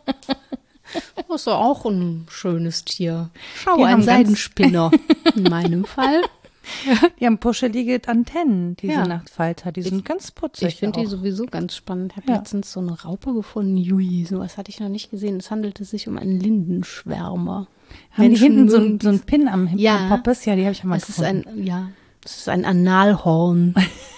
[1.27, 3.31] Das ist doch auch ein schönes Tier.
[3.57, 4.93] Schau, ein Seidenspinner.
[5.35, 6.23] In meinem Fall.
[7.21, 9.07] Die haben puschelige Antennen, diese Ja.
[9.07, 9.73] Nachtfalter.
[9.73, 10.69] Die sind ganz putzig.
[10.69, 12.13] Ich finde die sowieso ganz spannend.
[12.13, 12.37] Ich habe Ja.
[12.39, 13.77] letztens so eine Raupe gefunden.
[13.77, 15.37] Jui, sowas hatte ich noch nicht gesehen.
[15.37, 17.69] Es handelte sich um einen Lindenschwärmer.
[18.13, 19.97] Haben die Menschen hinten so, ein- so einen Pin am, Ja.
[19.97, 20.45] am Poppes?
[20.47, 21.49] Ja, die habe ich mal Das ist gefunden.
[21.49, 21.89] ein, ja,
[22.23, 23.75] das ist ein Analhorn.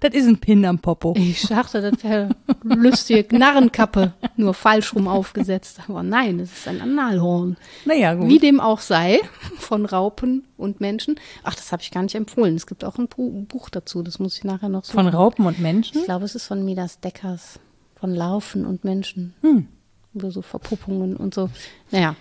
[0.00, 1.14] das ist ein Pin am Popo.
[1.16, 2.30] Ich dachte, das wäre
[2.62, 5.80] lustige Narrenkappe, nur falsch rum aufgesetzt.
[5.88, 7.56] Aber nein, es ist ein Analhorn.
[7.84, 8.28] Naja, gut.
[8.28, 9.20] Wie dem auch sei,
[9.58, 11.16] von Raupen und Menschen.
[11.42, 12.56] Ach, das habe ich gar nicht empfohlen.
[12.56, 14.94] Es gibt auch ein Bu- Buch dazu, das muss ich nachher noch suchen.
[14.94, 15.98] Von Raupen und Menschen?
[15.98, 17.58] Ich glaube, es ist von Midas Deckers,
[17.96, 19.34] von Laufen und Menschen.
[19.42, 19.68] Hm.
[20.14, 21.48] Über so Verpuppungen und so.
[21.90, 22.16] Naja,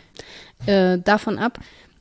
[0.65, 1.59] äh, davon ab.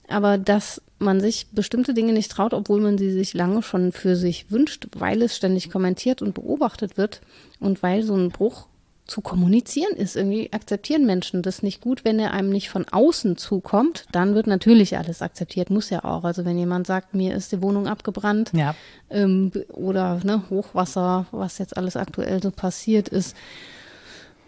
[0.08, 4.16] Aber dass man sich bestimmte Dinge nicht traut, obwohl man sie sich lange schon für
[4.16, 7.20] sich wünscht, weil es ständig kommentiert und beobachtet wird
[7.58, 8.66] und weil so ein Bruch
[9.06, 10.14] zu kommunizieren ist.
[10.14, 14.46] Irgendwie akzeptieren Menschen das nicht gut, wenn er einem nicht von außen zukommt, dann wird
[14.46, 16.22] natürlich alles akzeptiert, muss ja auch.
[16.22, 18.76] Also wenn jemand sagt, mir ist die Wohnung abgebrannt, Ja.
[19.10, 23.34] ähm, oder ne, Hochwasser, was jetzt alles aktuell so passiert ist.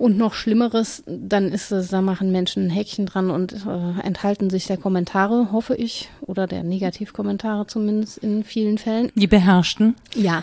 [0.02, 4.50] Und noch Schlimmeres, dann ist es, da machen Menschen ein Häkchen dran und äh, enthalten
[4.50, 9.12] sich der Kommentare, hoffe ich, oder der Negativkommentare zumindest in vielen Fällen.
[9.14, 9.94] Die beherrschten.
[10.16, 10.42] Ja.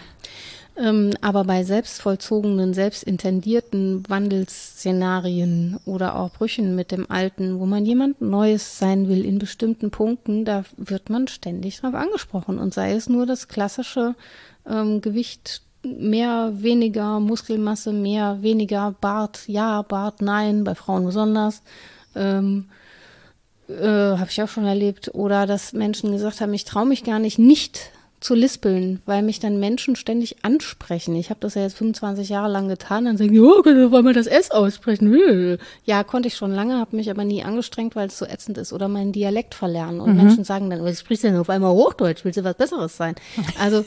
[0.78, 8.22] Ähm, aber bei selbstvollzogenen, selbstintendierten Wandelszenarien oder auch Brüchen mit dem Alten, wo man jemand
[8.22, 12.60] Neues sein will in bestimmten Punkten, da wird man ständig drauf angesprochen.
[12.60, 14.16] Und sei es nur das klassische
[14.66, 21.62] ähm, Gewicht, mehr, weniger Muskelmasse, mehr, weniger Bart, ja, Bart, nein, bei Frauen besonders.
[22.16, 22.66] Ähm,
[23.70, 25.12] äh, habe ich auch schon erlebt.
[25.14, 29.40] Oder dass Menschen gesagt haben, ich traue mich gar nicht, nicht zu lispeln, weil mich
[29.40, 31.16] dann Menschen ständig ansprechen.
[31.16, 33.06] Ich habe das ja jetzt 25 Jahre lang getan.
[33.06, 35.58] Dann sagen die, oh, wollen wir das S aussprechen?
[35.86, 38.74] Ja, konnte ich schon lange, habe mich aber nie angestrengt, weil es so ätzend ist.
[38.74, 40.02] Oder meinen Dialekt verlernen.
[40.02, 42.26] Und Menschen sagen dann, was sprichst du denn auf einmal Hochdeutsch?
[42.26, 43.16] Willst du was Besseres sein?
[43.58, 43.86] Also,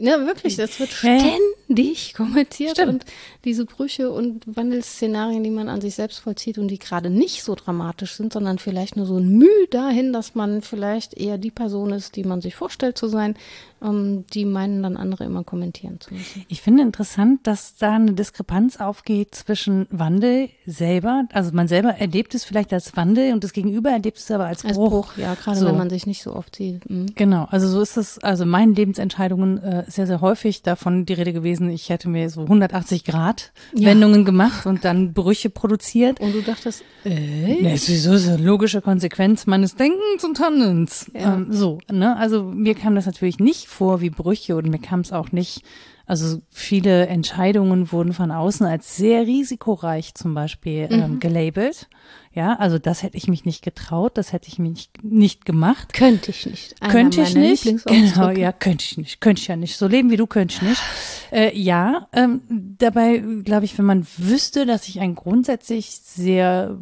[0.00, 1.20] ne, wirklich, das wird Ja, ja.
[1.66, 2.72] ständig kommentiert.
[2.72, 2.88] Stimmt.
[2.88, 3.04] Und
[3.44, 7.54] diese Brüche und Wandelszenarien, die man an sich selbst vollzieht und die gerade nicht so
[7.54, 11.92] dramatisch sind, sondern vielleicht nur so ein Mühe dahin, dass man vielleicht eher die Person
[11.92, 13.36] ist, die man sich vorstellt zu sein,
[13.82, 16.44] ähm, die meinen dann andere immer kommentieren zu müssen.
[16.48, 22.34] Ich finde interessant, dass da eine Diskrepanz aufgeht zwischen Wandel selber, also man selber erlebt
[22.34, 24.90] es vielleicht als Wandel und das Gegenüber erlebt es aber als Als Bruch.
[24.90, 25.66] Bruch, ja, gerade So.
[25.66, 26.88] wenn man sich nicht so oft sieht.
[26.88, 27.06] Mhm.
[27.14, 31.32] Genau, also so ist es, also meinen Lebensentscheidungen äh, sehr, sehr häufig davon die Rede
[31.32, 33.88] gewesen, ich hätte mir so 180 Grad Ja.
[33.88, 36.20] Wendungen gemacht und dann Brüche produziert.
[36.20, 37.62] Und du dachtest, äh?
[37.62, 41.10] Ne, sowieso ist eine logische Konsequenz meines Denkens und Handelns.
[41.14, 41.34] Ja.
[41.34, 42.16] Ähm, so, ne?
[42.16, 45.62] Also mir kam das natürlich nicht vor wie Brüche und mir kam es auch nicht,
[46.04, 51.88] also viele Entscheidungen wurden von außen als sehr risikoreich zum Beispiel ähm, gelabelt.
[52.32, 55.92] Ja, also das hätte ich mich nicht getraut, das hätte ich mich nicht, gemacht.
[55.92, 56.82] Könnte ich nicht.
[56.82, 57.64] Einer Könnte ich nicht.
[57.86, 59.20] Genau, ja, könnte ich nicht.
[59.20, 59.76] Könnte ich ja nicht.
[59.76, 60.82] So leben wie du könnte ich nicht.
[61.30, 62.40] Äh, ja, ähm,
[62.78, 66.76] dabei glaube ich, wenn man wüsste, dass ich ein grundsätzlich sehr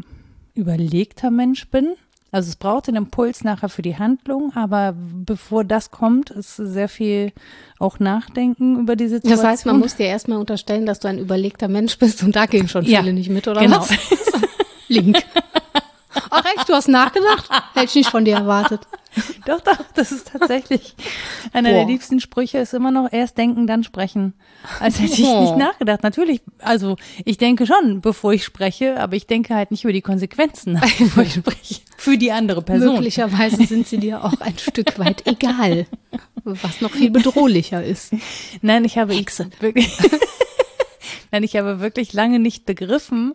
[0.54, 1.94] überlegter Mensch bin.
[2.30, 6.88] Also es braucht den Impuls nachher für die Handlung, aber bevor das kommt, ist sehr
[6.88, 7.32] viel
[7.78, 9.36] auch Nachdenken über die Situation.
[9.38, 12.44] Das heißt, man muss dir erstmal unterstellen, dass du ein überlegter Mensch bist und da
[12.46, 13.80] gehen schon Ja, viele nicht mit, oder genau.
[13.80, 13.88] was?
[14.88, 15.16] Link.
[16.30, 17.48] Ach echt, du hast nachgedacht?
[17.74, 18.80] Hätte ich nicht von dir erwartet.
[19.46, 20.94] Doch, doch, das ist tatsächlich
[21.52, 21.76] einer Boah.
[21.76, 24.34] der liebsten Sprüche, ist immer noch erst denken, dann sprechen.
[24.80, 25.40] Als hätte ich Oh.
[25.42, 26.02] nicht nachgedacht.
[26.02, 30.02] Natürlich, also ich denke schon, bevor ich spreche, aber ich denke halt nicht über die
[30.02, 31.80] Konsequenzen nach, bevor ich spreche.
[31.96, 32.94] Für die andere Person.
[32.94, 35.86] Möglicherweise sind sie dir auch ein Stück weit egal.
[36.44, 38.12] Was noch viel bedrohlicher ist.
[38.62, 39.12] Nein, ich habe
[39.60, 39.98] wirklich,
[41.32, 43.34] nein, ich habe wirklich lange nicht begriffen,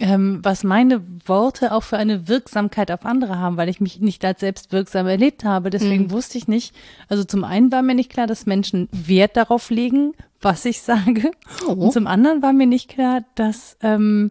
[0.00, 4.24] ähm, was meine Worte auch für eine Wirksamkeit auf andere haben, weil ich mich nicht
[4.24, 5.70] als selbst wirksam erlebt habe.
[5.70, 6.10] Deswegen Mhm.
[6.12, 6.74] wusste ich nicht.
[7.08, 11.32] Also zum einen war mir nicht klar, dass Menschen Wert darauf legen, was ich sage.
[11.66, 11.72] Oh.
[11.72, 14.30] Und zum anderen war mir nicht klar, dass ähm,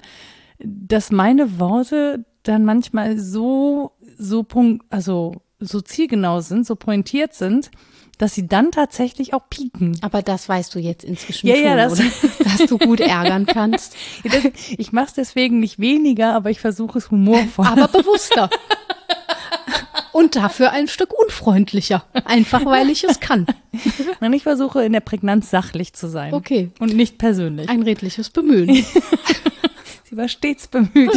[0.60, 7.70] dass meine Worte dann manchmal so so punkt, also so zielgenau sind, so pointiert sind,
[8.18, 9.98] dass sie dann tatsächlich auch pieken.
[10.02, 12.04] Aber das weißt du jetzt inzwischen Ja, schon, ja, das- oder?
[12.44, 13.96] Dass du gut ärgern kannst.
[14.78, 17.66] Ich mache es deswegen nicht weniger, aber ich versuche es humorvoll.
[17.68, 18.50] Aber bewusster.
[20.12, 22.04] Und dafür ein Stück unfreundlicher.
[22.26, 23.46] Einfach weil ich es kann.
[24.20, 26.34] Nein, ich versuche in der Prägnanz sachlich zu sein.
[26.34, 26.72] Okay.
[26.80, 27.70] Und nicht persönlich.
[27.70, 28.84] Ein redliches Bemühen.
[30.06, 31.12] Sie war stets bemüht.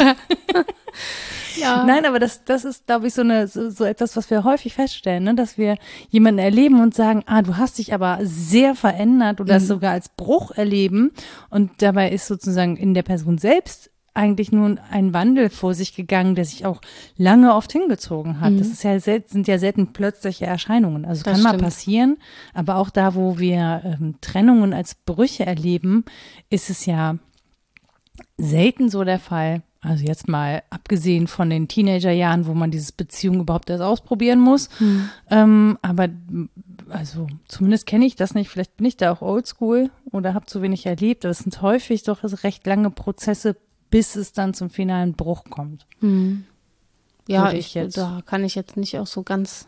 [1.56, 1.84] Ja.
[1.84, 4.74] Nein, aber das, das ist, glaube ich, so, eine, so, so etwas, was wir häufig
[4.74, 5.34] feststellen, ne?
[5.34, 5.76] dass wir
[6.10, 10.08] jemanden erleben und sagen, ah, du hast dich aber sehr verändert oder das sogar als
[10.08, 11.12] Bruch erleben.
[11.50, 16.34] Und dabei ist sozusagen in der Person selbst eigentlich nur ein Wandel vor sich gegangen,
[16.34, 16.80] der sich auch
[17.16, 18.58] lange oft hingezogen hat.
[18.58, 21.04] Das ist ja sel sind ja selten plötzliche Erscheinungen.
[21.04, 21.62] Also Das kann mal stimmt.
[21.62, 22.16] passieren,
[22.52, 26.04] aber auch da, wo wir ähm, Trennungen als Brüche erleben,
[26.50, 27.16] ist es ja
[28.36, 29.62] selten so der Fall.
[29.82, 34.68] Also jetzt mal abgesehen von den Teenagerjahren, wo man dieses Beziehung überhaupt erst ausprobieren muss.
[35.30, 36.08] Ähm, aber
[36.90, 38.50] also zumindest kenne ich das nicht.
[38.50, 41.24] Vielleicht bin ich da auch oldschool oder habe zu wenig erlebt.
[41.24, 43.56] Aber es sind häufig doch recht lange Prozesse,
[43.90, 45.86] bis es dann zum finalen Bruch kommt.
[47.26, 49.66] Ja, würde ich, ich jetzt- da kann ich jetzt nicht aus so ganz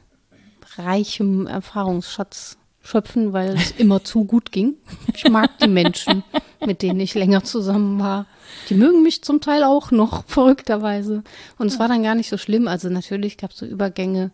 [0.76, 4.74] reichem Erfahrungsschatz schöpfen, weil es immer zu gut ging.
[5.14, 6.24] Ich mag die Menschen,
[6.64, 8.26] mit denen ich länger zusammen war.
[8.68, 11.22] Die mögen mich zum Teil auch noch, verrückterweise.
[11.58, 12.68] Und es war dann gar nicht so schlimm.
[12.68, 14.30] Also natürlich gab es so Übergänge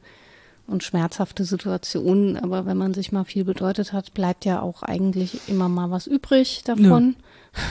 [0.67, 5.49] und schmerzhafte Situationen, aber wenn man sich mal viel bedeutet hat, bleibt ja auch eigentlich
[5.49, 7.17] immer mal was übrig davon.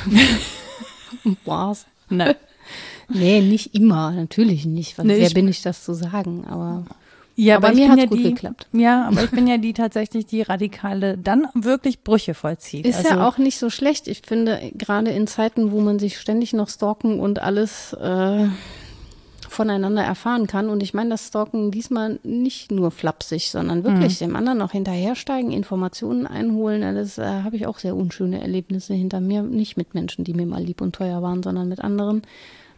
[1.45, 1.85] War's.
[2.09, 2.35] Nein.
[3.09, 4.97] Nee, nicht immer, natürlich nicht.
[5.03, 6.45] Nee, Wer bin ich, das zu sagen?
[6.47, 6.85] Aber
[7.39, 8.67] Ja, Aber aber, mir ich bin hat's ja gut die, geklappt.
[8.73, 12.85] Ja, aber ich bin ja die tatsächlich die radikale, dann wirklich Brüche vollzieht.
[12.85, 14.07] ist also, ja auch nicht so schlecht.
[14.07, 18.47] Ich finde, gerade in Zeiten, wo man sich ständig noch stalken und alles äh,
[19.47, 20.67] voneinander erfahren kann.
[20.67, 25.51] Und ich meine das Stalken diesmal nicht nur flapsig, sondern wirklich dem anderen noch hinterhersteigen,
[25.51, 26.95] Informationen einholen.
[26.95, 29.43] Das äh, habe ich auch sehr unschöne Erlebnisse hinter mir.
[29.43, 32.23] Nicht mit Menschen, die mir mal lieb und teuer waren, sondern mit anderen.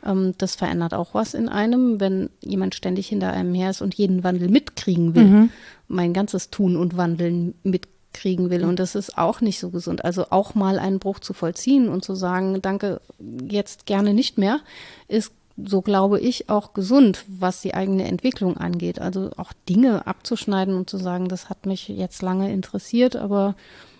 [0.05, 3.95] Ähm, das verändert auch was in einem, wenn jemand ständig hinter einem her ist und
[3.95, 5.49] jeden Wandel mitkriegen will.
[5.87, 8.63] Mein ganzes Tun und Wandeln mitkriegen will.
[8.63, 10.05] Und das ist auch nicht so gesund.
[10.05, 13.01] Also auch mal einen Bruch zu vollziehen und zu sagen, danke,
[13.47, 14.59] jetzt gerne nicht mehr,
[15.07, 15.31] ist
[15.65, 18.99] so glaube ich, auch gesund, was die eigene Entwicklung angeht.
[18.99, 23.55] Also auch Dinge abzuschneiden und zu sagen, das hat mich jetzt lange interessiert, aber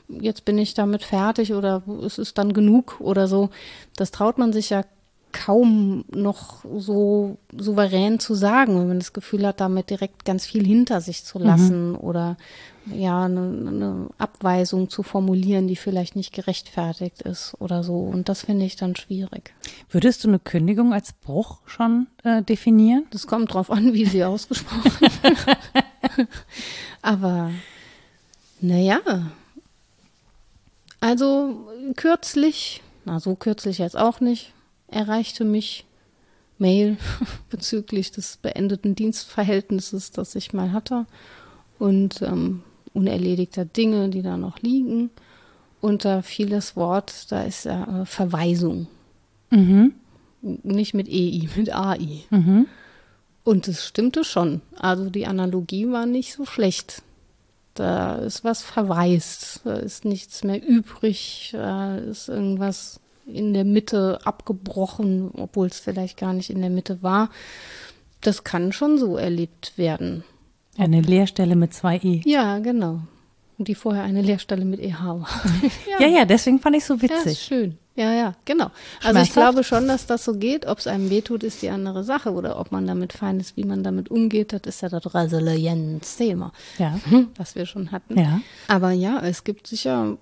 [0.08, 3.50] jetzt bin ich damit fertig oder es ist dann genug oder so.
[3.96, 4.84] Das traut man sich ja
[5.32, 10.66] kaum noch so souverän zu sagen, wenn man das Gefühl hat, damit direkt ganz viel
[10.66, 12.38] hinter sich zu lassen oder
[12.86, 18.00] ja, eine, eine Abweisung zu formulieren, die vielleicht nicht gerechtfertigt ist oder so.
[18.00, 19.54] Und das finde ich dann schwierig.
[19.90, 23.06] Würdest du eine Kündigung als Bruch schon äh, definieren?
[23.12, 25.58] Das kommt drauf an, wie sie ausgesprochen wird.
[27.02, 27.52] Aber
[28.62, 29.00] naja.
[31.02, 34.54] Also kürzlich, na so kürzlich jetzt auch nicht,
[34.92, 35.86] erreichte mich
[36.58, 36.98] Mail
[37.50, 41.06] bezüglich des beendeten Dienstverhältnisses, das ich mal hatte
[41.80, 45.10] und ähm, unerledigter Dinge, die da noch liegen.
[45.82, 48.88] Und da fiel das Wort, da ist ja äh, Verweisung.
[49.50, 49.94] Mhm.
[50.42, 52.24] Nicht mit EI, mit AI.
[52.30, 52.68] Mhm.
[53.44, 54.62] Und es stimmte schon.
[54.78, 57.02] Also die Analogie war nicht so schlecht.
[57.74, 63.00] Da ist was verwaist, da ist nichts mehr übrig, da ist irgendwas
[63.30, 67.30] in der Mitte abgebrochen, obwohl es vielleicht gar nicht in der Mitte war.
[68.22, 70.24] Das kann schon so erlebt werden.
[70.78, 72.22] Eine Leerstelle mit zwei E.
[72.26, 73.00] Ja, genau.
[73.58, 75.28] Und die vorher eine Lehrstelle mit EH war.
[76.00, 77.40] Ja, ja, deswegen fand ich so Ja, ist witzig.
[77.40, 77.78] schön.
[77.96, 78.72] Ja, ja, genau.
[79.04, 80.66] Also ich glaube schon, dass das so geht.
[80.66, 82.32] Ob es einem wehtut, ist die andere Sache.
[82.32, 86.54] Oder ob man damit fein ist, wie man damit umgeht, das ist ja das Resilienz-Thema,
[86.78, 86.98] Ja.
[87.36, 88.18] was wir schon hatten.
[88.18, 88.40] Ja.
[88.70, 90.18] Aber ja, es gibt sicher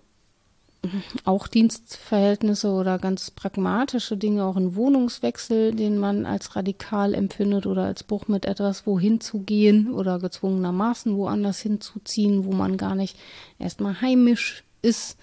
[1.26, 7.84] auch Dienstverhältnisse oder ganz pragmatische Dinge, auch ein Wohnungswechsel, den man als radikal empfindet oder
[7.84, 13.18] als Bruch mit etwas wohin zu gehen oder gezwungenermaßen woanders hinzuziehen, wo man gar nicht
[13.60, 15.18] erstmal heimisch ist.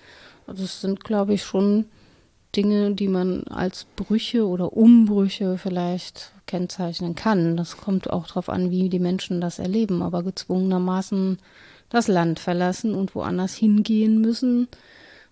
[0.47, 1.87] Also das sind, glaube ich, schon
[2.55, 7.57] Dinge, die man als Brüche oder Umbrüche vielleicht kennzeichnen kann.
[7.57, 11.39] Das kommt auch darauf an, wie die Menschen das erleben, aber gezwungenermaßen
[11.89, 14.69] das Land verlassen und woanders hingehen müssen,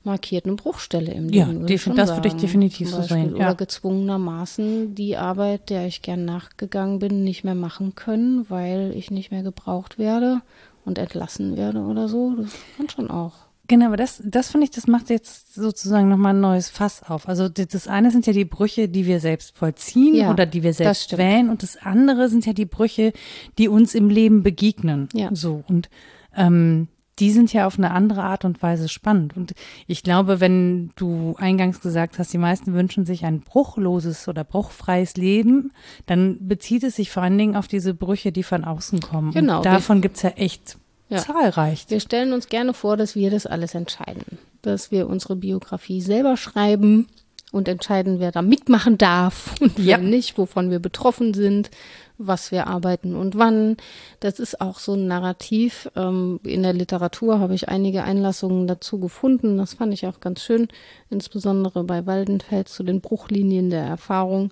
[0.04, 1.66] markiert eine Bruchstelle im Ja, Leben.
[1.66, 3.46] defin- das würde ich definitiv so sehen, ja.
[3.48, 9.10] Oder gezwungenermaßen die Arbeit, der ich gern nachgegangen bin, nicht mehr machen können, weil ich
[9.10, 10.40] nicht mehr gebraucht werde
[10.84, 12.34] und entlassen werde oder so.
[12.36, 13.32] Das kann schon auch.
[13.68, 17.28] Genau, aber das, das finde ich, das macht jetzt sozusagen nochmal ein neues Fass auf.
[17.28, 20.74] Also das eine sind ja die Brüche, die wir selbst vollziehen Ja, oder die wir
[20.74, 23.12] selbst wählen und das andere sind ja die Brüche,
[23.58, 25.08] die uns im Leben begegnen.
[25.14, 25.30] Ja.
[25.32, 25.88] So und
[26.36, 29.36] ähm, die sind ja auf eine andere Art und Weise spannend.
[29.36, 29.52] Und
[29.86, 35.16] ich glaube, wenn du eingangs gesagt hast, die meisten wünschen sich ein bruchloses oder bruchfreies
[35.16, 35.72] Leben,
[36.06, 39.32] dann bezieht es sich vor allen Dingen auf diese Brüche, die von außen kommen.
[39.32, 39.58] Genau.
[39.58, 41.18] Und davon gibt's ja echt Ja.
[41.18, 41.84] zahlreich.
[41.88, 44.38] Wir stellen uns gerne vor, dass wir das alles entscheiden.
[44.62, 47.08] Dass wir unsere Biografie selber schreiben
[47.52, 49.98] und entscheiden, wer da mitmachen darf und wer Ja.
[49.98, 51.70] nicht, wovon wir betroffen sind,
[52.18, 53.76] was wir arbeiten und wann.
[54.20, 55.88] Das ist auch so ein Narrativ.
[55.96, 59.56] Ähm, in der Literatur habe ich einige Einlassungen dazu gefunden.
[59.58, 60.68] Das fand ich auch ganz schön,
[61.10, 64.50] insbesondere bei Waldenfels zu den Bruchlinien der Erfahrung.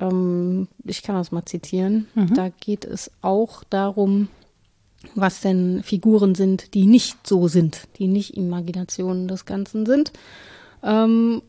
[0.00, 2.06] Ähm, ich kann das mal zitieren.
[2.34, 4.28] Da geht es auch darum,
[5.14, 10.12] was denn Figuren sind, die nicht so sind, die nicht Imaginationen des Ganzen sind.
[10.82, 11.42] Ähm,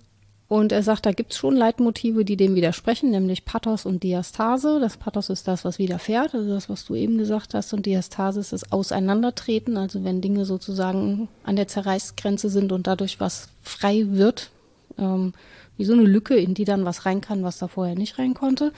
[0.49, 4.79] und er sagt, da gibt es schon Leitmotive, die dem widersprechen, nämlich Pathos und Diastase.
[4.79, 8.39] Das Pathos ist das, was widerfährt, also das, was du eben gesagt hast, und Diastase
[8.39, 14.07] ist das Auseinandertreten, also wenn Dinge sozusagen an der Zerreißgrenze sind und dadurch was frei
[14.09, 14.49] wird,
[14.97, 15.33] ähm,
[15.77, 18.33] wie so eine Lücke, in die dann was rein kann, was da vorher nicht rein
[18.33, 18.73] konnte.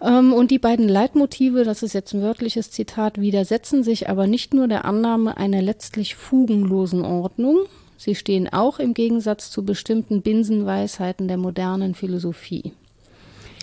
[0.00, 4.54] Ähm, und die beiden Leitmotive, das ist jetzt ein wörtliches Zitat, widersetzen sich aber nicht
[4.54, 7.58] nur der Annahme einer letztlich fugenlosen Ordnung,
[7.98, 12.72] sie stehen auch im Gegensatz zu bestimmten Binsenweisheiten der modernen Philosophie.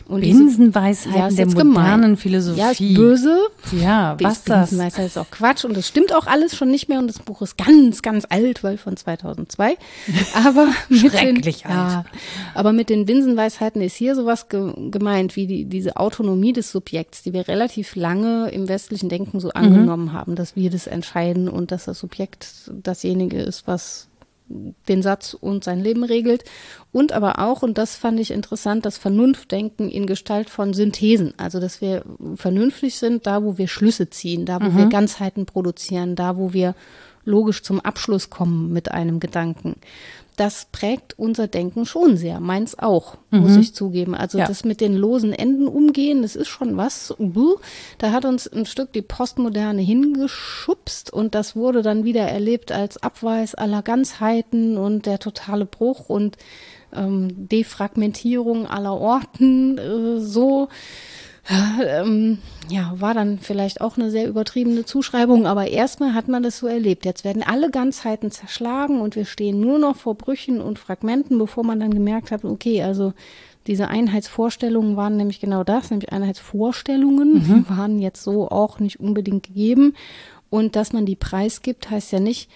[0.08, 1.74] Und Binsenweisheiten Ja, der jetzt gemein.
[1.84, 2.60] modernen Philosophie.
[2.60, 3.40] ja, ist böse.
[3.72, 4.70] Ja, was das?
[4.70, 7.42] Binsenweisheit ist auch Quatsch und das stimmt auch alles schon nicht mehr und das Buch
[7.42, 9.76] ist ganz, ganz alt, weil von 2002.
[10.46, 12.06] Aber mit Schrecklich den, Ja,
[12.54, 17.24] aber mit den Binsenweisheiten ist hier sowas ge gemeint, wie die, diese Autonomie des Subjekts,
[17.24, 21.72] die wir relativ lange im westlichen Denken so angenommen haben, dass wir das entscheiden und
[21.72, 24.08] dass das Subjekt dasjenige ist, was
[24.48, 26.44] den Satz und sein Leben regelt.
[26.92, 31.34] Und aber auch, und das fand ich interessant, das Vernunftdenken in Gestalt von Synthesen.
[31.38, 32.04] Also, dass wir
[32.36, 36.76] vernünftig sind, da wo wir Schlüsse ziehen, da wo wir Ganzheiten produzieren, da wo wir
[37.26, 39.76] logisch zum Abschluss kommen mit einem Gedanken.
[40.38, 44.16] Das prägt unser Denken schon sehr, meins auch, muss ich zugeben.
[44.16, 44.48] Also Ja.
[44.48, 47.14] das mit den losen Enden umgehen, das ist schon was.
[47.98, 53.02] Da hat uns ein Stück die Postmoderne hingeschubst und das wurde dann wieder erlebt als
[53.02, 56.38] Abweis aller Ganzheiten und der totale Bruch und
[56.94, 60.70] ähm, Defragmentierung aller Orten, äh, so
[61.50, 66.58] ähm, ja, war dann vielleicht auch eine sehr übertriebene Zuschreibung, aber erstmal hat man das
[66.58, 67.06] so erlebt.
[67.06, 71.64] Jetzt werden alle Ganzheiten zerschlagen und wir stehen nur noch vor Brüchen und Fragmenten, bevor
[71.64, 73.14] man dann gemerkt hat, okay, also
[73.68, 79.44] diese Einheitsvorstellungen waren nämlich genau das, nämlich Einheitsvorstellungen, die waren jetzt so auch nicht unbedingt
[79.44, 79.96] gegeben.
[80.50, 82.50] Und dass man die preisgibt, heißt ja nicht,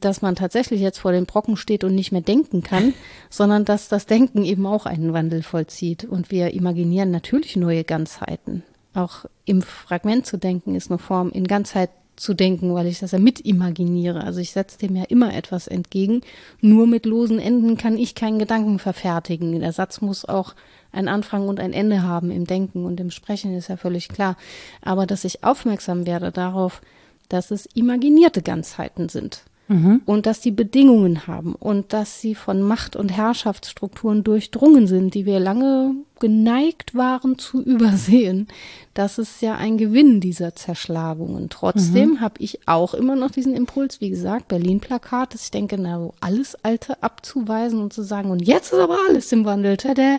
[0.00, 2.94] dass man tatsächlich jetzt vor den Brocken steht und nicht mehr denken kann,
[3.30, 6.04] sondern dass das Denken eben auch einen Wandel vollzieht.
[6.04, 8.62] Und wir imaginieren natürlich neue Ganzheiten.
[8.94, 13.10] Auch im Fragment zu denken ist eine Form, in Ganzheit zu denken, weil ich das
[13.10, 14.22] ja mit imaginiere.
[14.22, 16.20] Also ich setze dem ja immer etwas entgegen.
[16.60, 19.58] Nur mit losen Enden kann ich keinen Gedanken verfertigen.
[19.58, 20.54] Der Satz muss auch
[20.92, 24.36] ein Anfang und ein Ende haben im Denken und im Sprechen, ist ja völlig klar.
[24.80, 26.82] Aber dass ich aufmerksam werde darauf,
[27.28, 32.96] dass es imaginierte Ganzheiten sind und dass die Bedingungen haben und dass sie von Macht-
[32.96, 38.48] und Herrschaftsstrukturen durchdrungen sind, die wir lange geneigt waren zu übersehen.
[38.92, 41.48] Das ist ja ein Gewinn dieser Zerschlagungen.
[41.48, 45.98] Trotzdem habe ich auch immer noch diesen Impuls, wie gesagt, Berlin-Plakat, dass ich denke, na,
[45.98, 50.18] so alles Alte abzuweisen und zu sagen, und jetzt ist aber alles im Wandel, tada,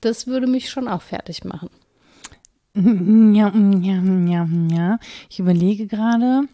[0.00, 1.70] das würde mich schon auch fertig machen.
[3.34, 4.98] Ja, ja, ja, ja.
[5.28, 6.44] Ich überlege gerade,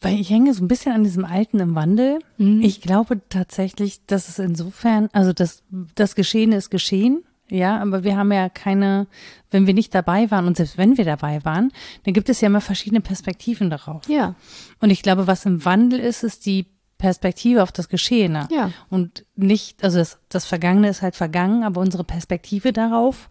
[0.00, 2.18] weil ich hänge so ein bisschen an diesem Alten im Wandel.
[2.38, 5.62] Ich glaube tatsächlich, dass es insofern, also das,
[5.94, 7.22] das Geschehene ist geschehen.
[7.48, 9.06] Ja, aber wir haben ja keine,
[9.52, 11.70] wenn wir nicht dabei waren und selbst wenn wir dabei waren,
[12.04, 14.08] dann gibt es ja immer verschiedene Perspektiven darauf.
[14.08, 14.34] Ja,
[14.80, 16.66] Und ich glaube, was im Wandel ist, ist die
[16.98, 18.48] Perspektive auf das Geschehene.
[18.50, 18.72] Ja.
[18.90, 23.28] Und nicht, also das, das Vergangene ist halt vergangen, aber unsere Perspektive darauf,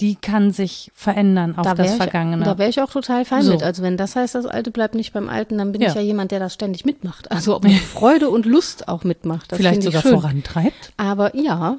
[0.00, 2.44] die kann sich verändern auf Da das wäre ich, Vergangene.
[2.44, 3.52] da wäre ich auch total fein So.
[3.52, 3.62] mit.
[3.62, 5.88] Also wenn das heißt, das Alte bleibt nicht beim Alten, dann bin Ja.
[5.88, 7.30] ich ja jemand, der das ständig mitmacht.
[7.30, 9.50] Also ob mit Freude und Lust auch mitmacht.
[9.52, 10.12] Das Vielleicht sogar schön.
[10.12, 10.92] vorantreibt.
[10.98, 11.78] Aber ja,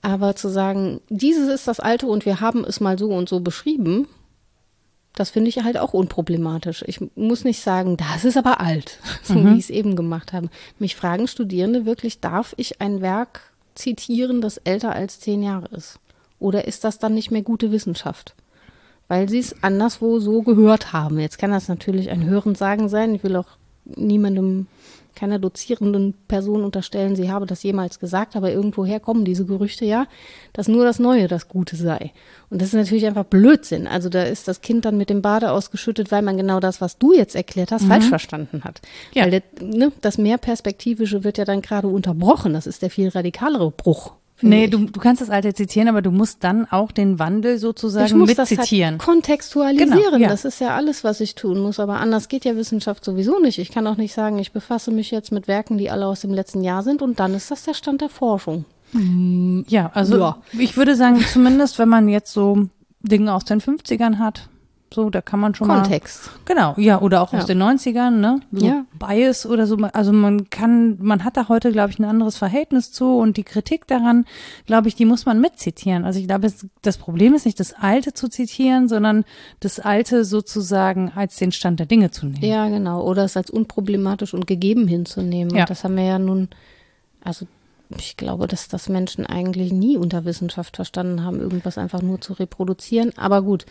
[0.00, 3.40] aber zu sagen, dieses ist das Alte und wir haben es mal so und so
[3.40, 4.06] beschrieben,
[5.16, 6.84] das finde ich halt auch unproblematisch.
[6.86, 9.54] Ich muss nicht sagen, das ist aber alt, so Mhm.
[9.54, 10.50] wie ich es eben gemacht habe.
[10.78, 13.40] Mich fragen Studierende wirklich, darf ich ein Werk
[13.74, 15.98] zitieren, das älter als zehn Jahre ist?
[16.38, 18.34] Oder ist das dann nicht mehr gute Wissenschaft?
[19.08, 21.18] Weil sie es anderswo so gehört haben.
[21.18, 23.14] Jetzt kann das natürlich ein Hörensagen sein.
[23.14, 23.46] Ich will auch
[23.84, 24.66] niemandem,
[25.16, 30.06] keiner dozierenden Person unterstellen, sie habe das jemals gesagt, aber irgendwoher kommen diese Gerüchte ja,
[30.52, 32.12] dass nur das Neue das Gute sei.
[32.50, 33.88] Und das ist natürlich einfach Blödsinn.
[33.88, 36.98] Also da ist das Kind dann mit dem Bade ausgeschüttet, weil man genau das, was
[36.98, 38.82] du jetzt erklärt hast, falsch verstanden hat.
[39.14, 39.24] Ja.
[39.24, 42.52] Weil der, ne, das Mehrperspektivische wird ja dann gerade unterbrochen.
[42.52, 44.12] Das ist der viel radikalere Bruch.
[44.42, 44.70] Nee, ich.
[44.70, 48.18] du, du kannst das Alte zitieren, aber du musst dann auch den Wandel Ich sozusagen
[48.18, 48.92] muss das mitzitieren.
[48.94, 49.94] halt kontextualisieren.
[49.94, 50.28] Genau, ja.
[50.28, 51.80] Das ist ja alles, was ich tun muss.
[51.80, 53.58] Aber anders geht ja Wissenschaft sowieso nicht.
[53.58, 56.32] Ich kann auch nicht sagen, ich befasse mich jetzt mit Werken, die alle aus dem
[56.34, 58.64] letzten Jahr sind und dann ist das der Stand der Forschung.
[59.68, 60.38] Ja, also Ja.
[60.52, 62.68] ich würde sagen, zumindest wenn man jetzt so
[63.02, 64.48] Dinge aus den 50ern hat,
[64.94, 66.26] so, da kann man schon Kontext.
[66.26, 66.32] mal.
[66.44, 67.40] Genau, ja, oder auch Ja.
[67.40, 68.40] aus den 90ern, ne?
[68.52, 68.84] So Ja.
[68.98, 69.76] Bias oder so.
[69.92, 73.42] Also man kann, man hat da heute, glaube ich, ein anderes Verhältnis zu und die
[73.42, 74.24] Kritik daran,
[74.64, 76.04] glaube ich, die muss man mitzitieren.
[76.04, 79.24] Also ich glaube, das Problem ist nicht das Alte zu zitieren, sondern
[79.60, 82.44] das Alte sozusagen als den Stand der Dinge zu nehmen.
[82.44, 83.02] Ja, genau.
[83.02, 85.54] Oder es als unproblematisch und gegeben hinzunehmen.
[85.54, 85.62] Ja.
[85.62, 86.48] Und das haben wir ja nun,
[87.22, 87.46] also
[87.98, 92.32] ich glaube, dass das Menschen eigentlich nie unter Wissenschaft verstanden haben, irgendwas einfach nur zu
[92.32, 93.12] reproduzieren.
[93.16, 93.64] Aber gut,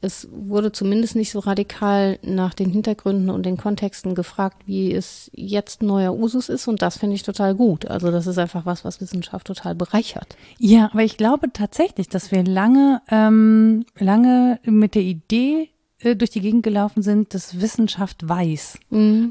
[0.00, 5.30] es wurde zumindest nicht so radikal nach den Hintergründen und den Kontexten gefragt, wie es
[5.34, 6.68] jetzt neuer Usus ist.
[6.68, 7.86] Und das finde ich total gut.
[7.86, 10.36] Also das ist einfach was, was Wissenschaft total bereichert.
[10.58, 15.68] Ja, aber ich glaube tatsächlich, dass wir lange, ähm, lange mit der Idee
[16.02, 18.78] äh, durch die Gegend gelaufen sind, dass Wissenschaft weiß.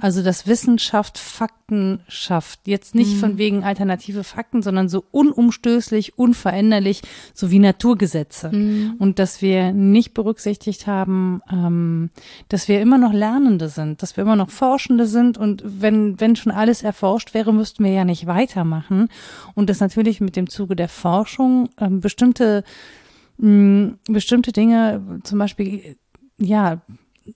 [0.02, 2.62] Also dass Wissenschaft Fakten schafft.
[2.66, 7.02] Jetzt nicht von wegen alternative Fakten, sondern so unumstößlich, unveränderlich,
[7.34, 8.50] so wie Naturgesetze.
[9.00, 12.10] Und dass wir nicht berücksichtigt haben, ähm,
[12.50, 15.38] dass wir immer noch Lernende sind, dass wir immer noch Forschende sind.
[15.38, 19.10] Und wenn, wenn schon alles erforscht wäre, müssten wir ja nicht weitermachen.
[19.56, 22.64] Und dass natürlich mit dem Zuge der Forschung ähm, bestimmte
[23.40, 25.98] mh, bestimmte Dinge, zum Beispiel,
[26.40, 26.82] ja,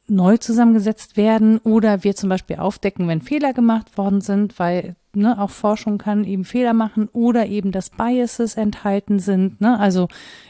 [0.08, 5.40] neu zusammengesetzt werden oder wir zum Beispiel aufdecken, wenn Fehler gemacht worden sind, weil ne,
[5.40, 9.62] auch Forschung kann eben Fehler machen oder eben, dass Biases enthalten sind.
[9.62, 9.80] Ne?
[9.80, 10.08] Also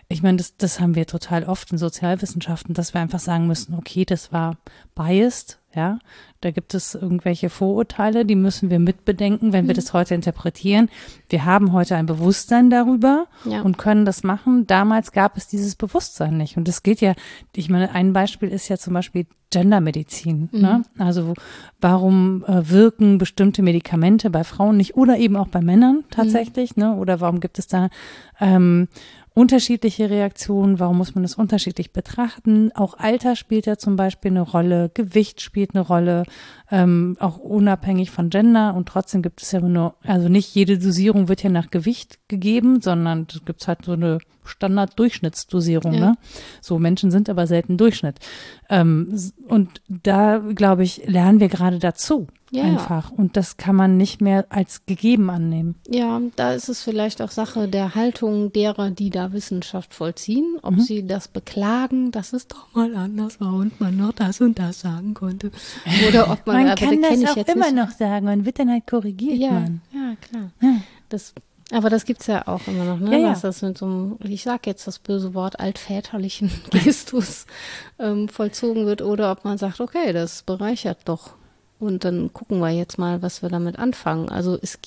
[0.07, 3.75] ich meine, das, das haben wir total oft in Sozialwissenschaften, dass wir einfach sagen müssen,
[3.75, 4.57] okay, das war
[4.95, 5.99] biased, ja,
[6.41, 10.89] da gibt es irgendwelche Vorurteile, die müssen wir mitbedenken, wenn wir das heute interpretieren.
[11.29, 13.61] Wir haben heute ein Bewusstsein darüber Ja.
[13.61, 14.67] und können das machen.
[14.67, 16.57] Damals gab es dieses Bewusstsein nicht.
[16.57, 17.13] Und es geht ja,
[17.55, 20.49] ich meine, ein Beispiel ist ja zum Beispiel Gendermedizin.
[20.51, 20.83] Ne?
[20.97, 21.33] Also
[21.79, 26.75] warum äh, wirken bestimmte Medikamente bei Frauen nicht oder eben auch bei Männern tatsächlich?
[26.75, 26.95] Ne?
[26.95, 27.89] Oder warum gibt es da
[28.39, 28.87] ähm,
[29.33, 32.71] unterschiedliche Reaktionen, warum muss man das unterschiedlich betrachten?
[32.73, 36.23] Auch Alter spielt ja zum Beispiel eine Rolle, Gewicht spielt eine Rolle,
[36.69, 41.29] ähm, auch unabhängig von Gender und trotzdem gibt es ja nur, also nicht jede Dosierung
[41.29, 45.93] wird ja nach Gewicht gegeben, sondern es gibt halt so eine Standard-Durchschnittsdosierung.
[45.93, 45.99] Ja.
[45.99, 46.17] Ne?
[46.61, 48.19] So Menschen sind aber selten Durchschnitt.
[48.69, 49.13] Ähm,
[49.47, 52.63] und da, glaube ich, lernen wir gerade dazu Ja.
[52.63, 53.11] einfach.
[53.11, 55.75] Und das kann man nicht mehr als gegeben annehmen.
[55.89, 60.79] Ja, da ist es vielleicht auch Sache der Haltung derer, die da Wissenschaft vollziehen, ob
[60.79, 64.81] sie das beklagen, dass es doch mal anders war und man noch das und das
[64.81, 65.51] sagen konnte.
[66.07, 67.75] Oder ob man, Man aber kann das das auch immer nicht.
[67.75, 69.81] noch sagen und wird dann halt korrigiert, Ja, Mann.
[69.91, 70.51] ja, klar.
[70.61, 70.75] Ja.
[71.09, 71.33] Das,
[71.71, 73.13] aber das gibt's ja auch immer noch, ne?
[73.13, 73.29] Ja, ja.
[73.31, 77.47] Dass das mit so einem, ich sag jetzt das böse Wort, altväterlichen Gestus
[77.97, 81.31] ähm, vollzogen wird oder ob man sagt, okay, das bereichert doch.
[81.83, 84.29] Und dann gucken wir jetzt mal, was wir damit anfangen.
[84.29, 84.79] Also es,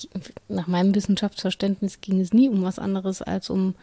[0.47, 3.75] nach meinem Wissenschaftsverständnis ging es nie um was anderes als um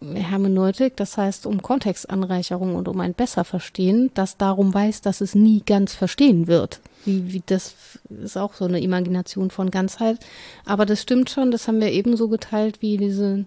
[0.00, 5.34] Hermeneutik, das heißt um Kontextanreicherung und um ein besser Verstehen, das darum weiß, dass es
[5.34, 6.80] nie ganz verstehen wird.
[7.04, 7.74] Wie, wie das
[8.22, 10.18] ist auch so eine Imagination von Ganzheit.
[10.64, 13.46] Aber das stimmt schon, das haben wir ebenso geteilt wie diesen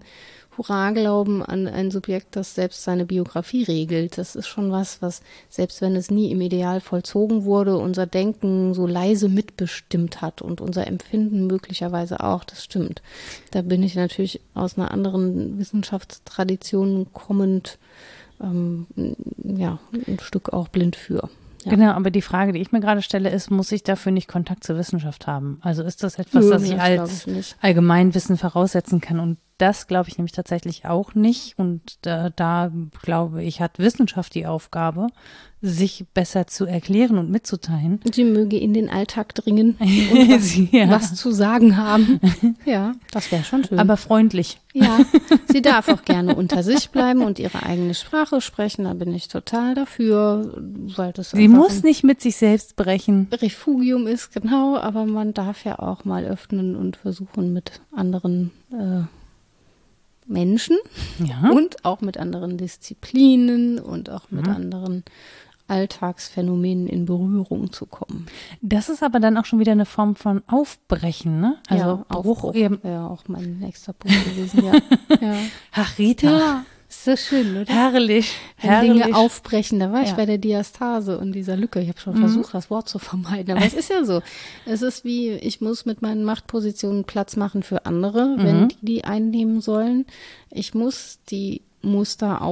[0.56, 4.18] Hurra-Glauben an ein Subjekt, das selbst seine Biografie regelt.
[4.18, 8.74] Das ist schon was, was, selbst wenn es nie im Ideal vollzogen wurde, unser Denken
[8.74, 12.44] so leise mitbestimmt hat und unser Empfinden möglicherweise auch.
[12.44, 13.02] Das stimmt.
[13.50, 17.78] Da bin ich natürlich aus einer anderen Wissenschaftstradition kommend,
[18.42, 18.86] ähm,
[19.42, 21.30] ja, ein Stück auch blind für.
[21.64, 21.70] Ja.
[21.70, 24.64] Genau, aber die Frage, die ich mir gerade stelle, ist, muss ich dafür nicht Kontakt
[24.64, 25.58] zur Wissenschaft haben?
[25.62, 27.54] Also ist das etwas, Nö, das ich als ich.
[27.60, 29.20] Allgemeinwissen voraussetzen kann?
[29.20, 31.56] Und das glaube ich nämlich tatsächlich auch nicht.
[31.58, 35.06] Und da, da glaube ich, hat Wissenschaft die Aufgabe,
[35.64, 38.00] sich besser zu erklären und mitzuteilen.
[38.12, 40.90] Sie möge in den Alltag dringen und was, Ja.
[40.90, 42.18] was zu sagen haben.
[42.64, 43.78] Ja, das wäre schon schön.
[43.78, 44.58] Aber freundlich.
[44.72, 44.98] ja,
[45.52, 48.84] sie darf auch gerne unter sich bleiben und ihre eigene Sprache sprechen.
[48.84, 50.60] Da bin ich total dafür,
[50.96, 53.28] weil das Sie muss nicht mit sich selbst brechen.
[53.32, 54.76] Refugium ist, genau.
[54.76, 59.02] Aber man darf ja auch mal öffnen und versuchen mit anderen äh,
[60.26, 60.76] Menschen
[61.18, 61.50] Ja.
[61.50, 64.52] und auch mit anderen Disziplinen und auch mit Mhm.
[64.54, 65.04] anderen
[65.68, 68.26] Alltagsphänomenen in Berührung zu kommen.
[68.60, 71.56] Das ist aber dann auch schon wieder eine Form von Aufbrechen, ne?
[71.68, 72.82] Also ja, Bruch Aufbruch eben.
[72.82, 74.64] wäre auch mein nächster Punkt gewesen.
[74.64, 74.72] Ja,
[75.20, 75.34] ja.
[75.72, 76.64] Ach, Rita.
[77.06, 77.72] Ist so schön, oder?
[77.72, 78.32] Herrlich.
[78.60, 79.02] Wenn Herrlich.
[79.04, 80.14] Dinge aufbrechen, da war ich Ja.
[80.14, 81.80] bei der Diastase und dieser Lücke.
[81.80, 82.20] Ich habe schon Mhm.
[82.20, 84.22] versucht, das Wort zu vermeiden, aber es ist ja so.
[84.66, 88.42] Es ist wie, ich muss mit meinen Machtpositionen Platz machen für andere, Mhm.
[88.44, 90.06] wenn die die einnehmen sollen.
[90.50, 92.42] Ich muss die Muster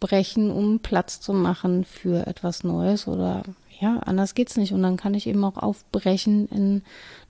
[0.00, 3.42] aufbrechen, um Platz zu machen für etwas Neues oder
[3.78, 4.72] ja, anders geht's nicht.
[4.72, 6.82] Und dann kann ich eben auch aufbrechen in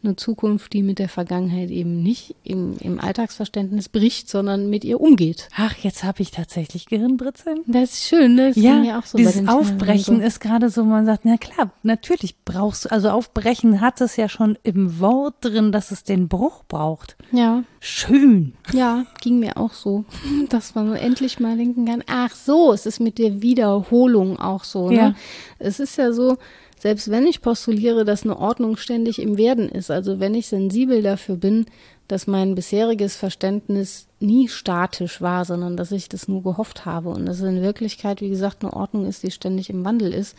[0.06, 5.00] eine Zukunft, die mit der Vergangenheit eben nicht im, im Alltagsverständnis bricht, sondern mit ihr
[5.00, 5.48] umgeht.
[5.56, 7.60] Ach, jetzt habe ich tatsächlich Gehirnbritzeln.
[7.66, 8.48] Das ist schön, ne?
[8.48, 10.22] Das Ja, ging mir auch so dieses Aufbrechen so.
[10.22, 14.28] ist gerade so, man sagt, na klar, natürlich brauchst du, also Aufbrechen hat es ja
[14.28, 17.16] schon im Wort drin, dass es den Bruch braucht.
[17.32, 18.54] Ja, Schön.
[18.72, 20.04] ja, ging mir auch so,
[20.48, 24.90] dass man endlich mal denken kann, ach so, es ist mit der Wiederholung auch so.
[24.90, 25.08] Ja.
[25.08, 25.14] Ne?
[25.58, 26.36] Es ist ja so,
[26.78, 31.02] selbst wenn ich postuliere, dass eine Ordnung ständig im Werden ist, also wenn ich sensibel
[31.02, 31.66] dafür bin,
[32.08, 37.26] dass mein bisheriges Verständnis nie statisch war, sondern dass ich das nur gehofft habe und
[37.26, 40.36] dass es in Wirklichkeit, wie gesagt, eine Ordnung ist, die ständig im Wandel ist,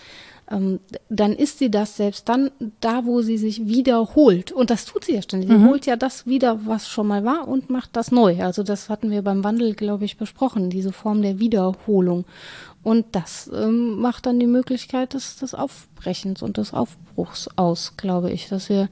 [0.49, 4.51] ähm, dann ist sie das selbst dann da, wo sie sich wiederholt.
[4.51, 5.49] Und das tut sie ja ständig.
[5.49, 8.41] Sie holt ja das wieder, was schon mal war und macht das neu.
[8.41, 12.26] Also das hatten wir beim Wandel, glaube ich, besprochen, diese Form der Wiederholung.
[12.82, 18.32] Und das ähm, macht dann die Möglichkeit des, des Aufbrechens und des Aufbruchs aus, glaube
[18.32, 18.88] ich, dass wir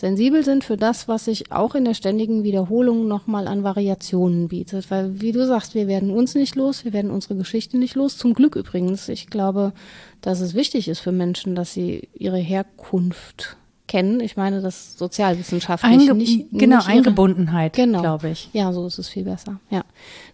[0.00, 4.90] sensibel sind für das, was sich auch in der ständigen Wiederholung nochmal an Variationen bietet.
[4.90, 8.16] Weil, wie du sagst, wir werden uns nicht los, wir werden unsere Geschichte nicht los.
[8.16, 9.08] Zum Glück übrigens.
[9.08, 9.72] Ich glaube,
[10.20, 14.20] dass es wichtig ist für Menschen, dass sie ihre Herkunft kennen.
[14.20, 18.00] Ich meine, das sozialwissenschaftlich Einge nicht, genau, nicht ihre- Eingebundenheit, Genau.
[18.00, 18.48] glaube ich.
[18.52, 19.58] Ja, so ist es viel besser.
[19.70, 19.82] Ja,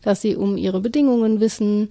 [0.02, 1.88] dass sie um ihre Bedingungen wissen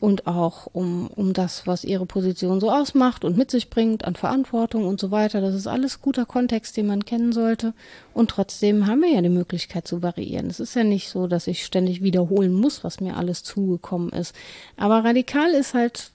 [0.00, 4.14] und auch um, um das, was ihre Position so ausmacht und mit sich bringt an
[4.14, 5.40] Verantwortung und so weiter.
[5.40, 7.74] Das ist alles guter Kontext, den man kennen sollte.
[8.14, 10.46] Und trotzdem haben wir ja die Möglichkeit zu variieren.
[10.48, 14.34] Es ist ja nicht so, dass ich ständig wiederholen muss, was mir alles zugekommen ist.
[14.76, 16.12] Aber radikal ist halt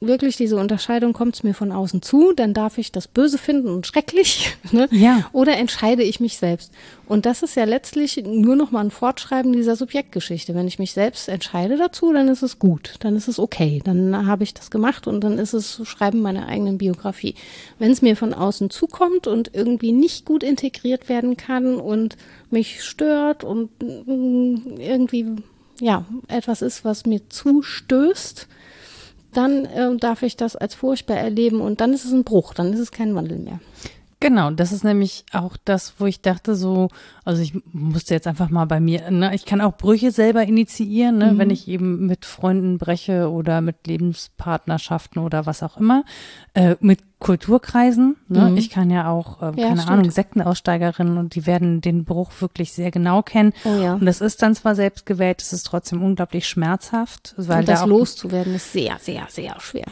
[0.00, 3.68] wirklich diese Unterscheidung, kommt es mir von außen zu, dann darf ich das böse finden
[3.68, 4.56] und schrecklich.
[4.72, 4.88] Ne?
[4.90, 5.28] Ja.
[5.32, 6.72] Oder entscheide ich mich selbst?
[7.06, 10.54] Und das ist ja letztlich nur noch mal ein Fortschreiben dieser Subjektgeschichte.
[10.54, 14.26] Wenn ich mich selbst entscheide dazu, dann ist es gut, dann ist es okay, dann
[14.26, 17.36] habe ich das gemacht und dann ist es Schreiben meiner eigenen Biografie.
[17.78, 22.16] Wenn es mir von außen zukommt und irgendwie nicht gut integriert werden kann und
[22.50, 25.36] mich stört und mm, irgendwie
[25.80, 28.48] ja etwas ist, was mir zustößt,
[29.36, 32.72] dann äh, darf ich das als furchtbar erleben und dann ist es ein Bruch, dann
[32.72, 33.60] ist es kein Wandel mehr.
[34.24, 36.88] Genau, das ist nämlich auch das, wo ich dachte so,
[37.26, 41.18] also ich musste jetzt einfach mal bei mir, ne, ich kann auch Brüche selber initiieren,
[41.18, 46.04] ne, wenn ich eben mit Freunden breche oder mit Lebenspartnerschaften oder was auch immer,
[46.54, 48.16] äh, mit Kulturkreisen.
[48.28, 48.50] Ne?
[48.50, 48.56] Mhm.
[48.56, 49.88] Ich kann ja auch, äh, Ja, keine stimmt.
[49.90, 53.52] Ahnung, Sektenaussteigerinnen und die werden den Bruch wirklich sehr genau kennen.
[53.64, 53.94] Oh ja.
[53.94, 57.72] Und das ist dann zwar selbst gewählt, es ist trotzdem unglaublich schmerzhaft, weil und da
[57.72, 59.86] das auch loszuwerden ist sehr, sehr, sehr schwer.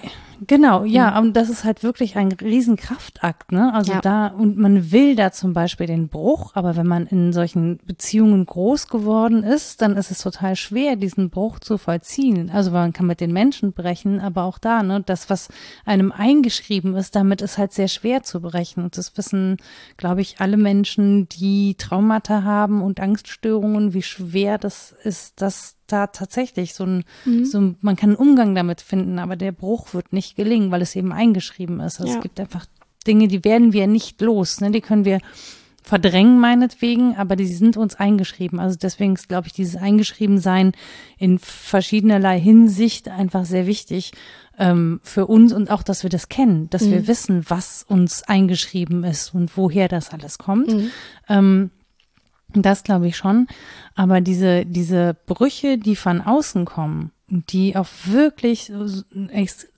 [0.46, 3.72] Genau, ja, und das ist halt wirklich ein Riesenkraftakt, ne?
[3.72, 4.00] Also Ja.
[4.00, 8.44] da, und man will da zum Beispiel den Bruch, aber wenn man in solchen Beziehungen
[8.44, 12.50] groß geworden ist, dann ist es total schwer, diesen Bruch zu vollziehen.
[12.50, 15.48] Also man kann mit den Menschen brechen, aber auch da, ne, das, was
[15.84, 16.10] einem
[16.52, 18.84] eingeschrieben ist, damit ist halt sehr schwer zu brechen.
[18.84, 19.56] Und das wissen,
[19.96, 26.06] glaube ich, alle Menschen, die Traumata haben und Angststörungen, wie schwer das ist, das da
[26.06, 27.44] tatsächlich so ein, Mhm.
[27.44, 30.82] so ein, man kann einen Umgang damit finden, aber der Bruch wird nicht gelingen, weil
[30.82, 32.00] es eben eingeschrieben ist.
[32.00, 32.16] Also Ja.
[32.18, 32.66] Es gibt einfach
[33.06, 34.70] Dinge, die werden wir nicht los, ne?
[34.70, 35.18] Die können wir
[35.82, 38.60] verdrängen meinetwegen, aber die sind uns eingeschrieben.
[38.60, 40.72] Also deswegen ist, glaube ich, dieses Eingeschriebensein
[41.18, 44.12] in verschiedenerlei Hinsicht einfach sehr wichtig
[44.58, 49.02] ähm, für uns und auch, dass wir das kennen, dass wir wissen, was uns eingeschrieben
[49.04, 50.70] ist und woher das alles kommt.
[51.28, 51.70] Ähm,
[52.54, 53.46] das glaube ich schon.
[53.94, 58.70] Aber diese, diese Brüche, die von außen kommen, die auch wirklich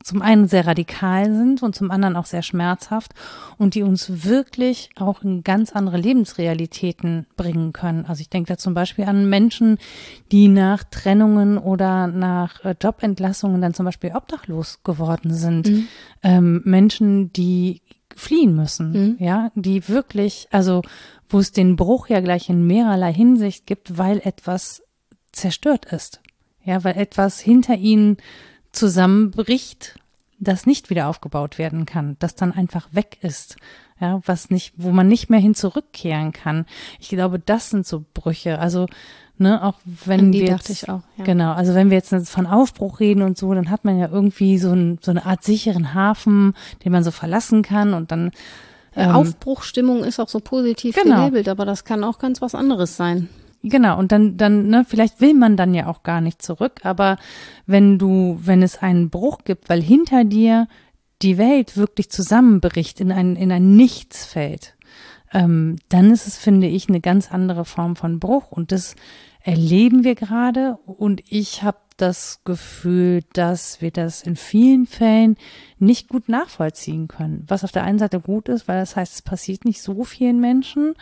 [0.02, 3.12] zum einen sehr radikal sind und zum anderen auch sehr schmerzhaft
[3.58, 8.06] und die uns wirklich auch in ganz andere Lebensrealitäten bringen können.
[8.06, 9.78] Also ich denke da zum Beispiel an Menschen,
[10.32, 15.68] die nach Trennungen oder nach äh, Jobentlassungen dann zum Beispiel obdachlos geworden sind.
[15.68, 15.88] Mhm.
[16.24, 17.82] Ähm, Menschen, die
[18.16, 19.24] fliehen müssen, mhm.
[19.24, 20.82] ja, die wirklich, also
[21.28, 24.82] wo es den Bruch ja gleich in mehrerlei Hinsicht gibt, weil etwas
[25.30, 26.20] zerstört ist.
[26.64, 28.16] Ja, weil etwas hinter ihnen
[28.72, 29.98] zusammenbricht,
[30.38, 33.56] das nicht wieder aufgebaut werden kann, das dann einfach weg ist.
[34.00, 36.66] Ja, was nicht, wo man nicht mehr hin zurückkehren kann.
[36.98, 38.58] Ich glaube, das sind so Brüche.
[38.58, 38.86] Also,
[39.38, 41.24] ne, auch wenn An die wir dachte jetzt, ich auch, ja.
[41.24, 44.58] genau, also wenn wir jetzt von Aufbruch reden und so, dann hat man ja irgendwie
[44.58, 46.54] so, ein, so eine Art sicheren Hafen,
[46.84, 48.32] den man so verlassen kann und dann
[48.96, 51.16] ähm, Aufbruchstimmung ist auch so positiv Genau.
[51.16, 53.28] gelabelt, aber das kann auch ganz was anderes sein.
[53.66, 57.16] Genau, und dann, dann, ne, vielleicht will man dann ja auch gar nicht zurück, aber
[57.64, 60.68] wenn du, wenn es einen Bruch gibt, weil hinter dir
[61.22, 64.76] die Welt wirklich zusammenbricht, in ein, in ein Nichts fällt,
[65.32, 68.52] ähm, dann ist es, finde ich, eine ganz andere Form von Bruch.
[68.52, 68.96] Und das
[69.40, 70.76] erleben wir gerade.
[70.84, 75.36] Und ich habe das Gefühl, dass wir das in vielen Fällen
[75.78, 77.44] nicht gut nachvollziehen können.
[77.48, 80.38] Was auf der einen Seite gut ist, weil das heißt, es passiert nicht so vielen
[80.38, 80.94] Menschen.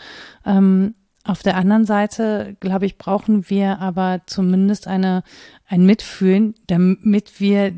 [0.46, 0.94] Ähm,
[1.24, 5.22] auf der anderen Seite, glaube ich, brauchen wir aber zumindest eine,
[5.68, 7.72] ein Mitfühlen, damit wir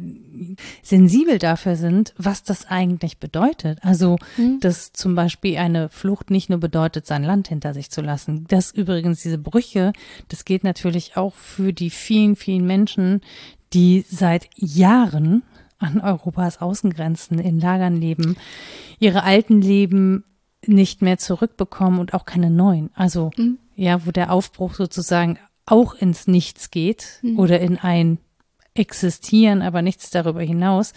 [0.83, 3.79] sensibel dafür sind, was das eigentlich bedeutet.
[3.83, 4.61] Also, Mhm.
[4.61, 8.47] dass zum Beispiel eine Flucht nicht nur bedeutet, sein Land hinter sich zu lassen.
[8.49, 9.93] Das übrigens, diese Brüche,
[10.29, 13.21] das gilt natürlich auch für die vielen, vielen Menschen,
[13.75, 15.43] die seit Jahren
[15.79, 18.37] an Europas Außengrenzen in Lagern leben,
[19.01, 20.25] ihre alten Leben
[20.67, 22.91] nicht mehr zurückbekommen und auch keine neuen.
[22.95, 23.59] Also Mhm.
[23.77, 27.39] ja, wo der Aufbruch sozusagen auch ins Nichts geht Mhm.
[27.39, 28.19] oder in ein
[28.75, 30.93] Existieren, aber nichts darüber hinaus.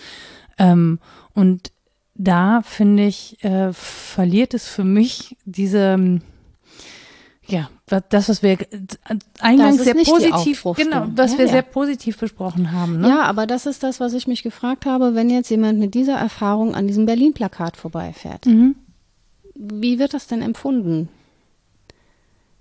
[0.57, 0.99] Ähm,
[1.33, 1.71] und
[2.15, 6.21] da finde ich, äh, verliert es für mich diese, ähm,
[7.45, 7.69] ja,
[8.09, 8.57] das, was wir
[9.39, 11.51] eingangs sehr positiv, genau, was Ja, wir ja.
[11.51, 12.99] sehr positiv besprochen haben.
[12.99, 13.07] Ne?
[13.09, 16.15] Ja, aber das ist das, was ich mich gefragt habe, wenn jetzt jemand mit dieser
[16.17, 18.45] Erfahrung an diesem Berlin-Plakat vorbeifährt.
[18.47, 18.75] Mhm.
[19.59, 21.09] Wie wird das denn empfunden?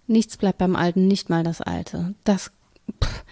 [0.07, 2.15] Nichts bleibt beim Alten, nicht mal das Alte.
[2.25, 2.53] Das,
[3.03, 3.25] pff,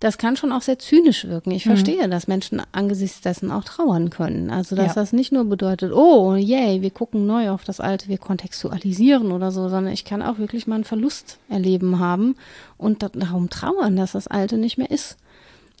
[0.00, 1.50] das kann schon auch sehr zynisch wirken.
[1.50, 4.50] Ich verstehe, dass Menschen angesichts dessen auch trauern können.
[4.50, 5.02] Also, dass Ja.
[5.02, 9.52] das nicht nur bedeutet, oh, yay, wir gucken neu auf das Alte, wir kontextualisieren oder
[9.52, 12.36] so, sondern ich kann auch wirklich mal einen Verlust erleben haben
[12.78, 15.18] und da- darum trauern, dass das Alte nicht mehr ist.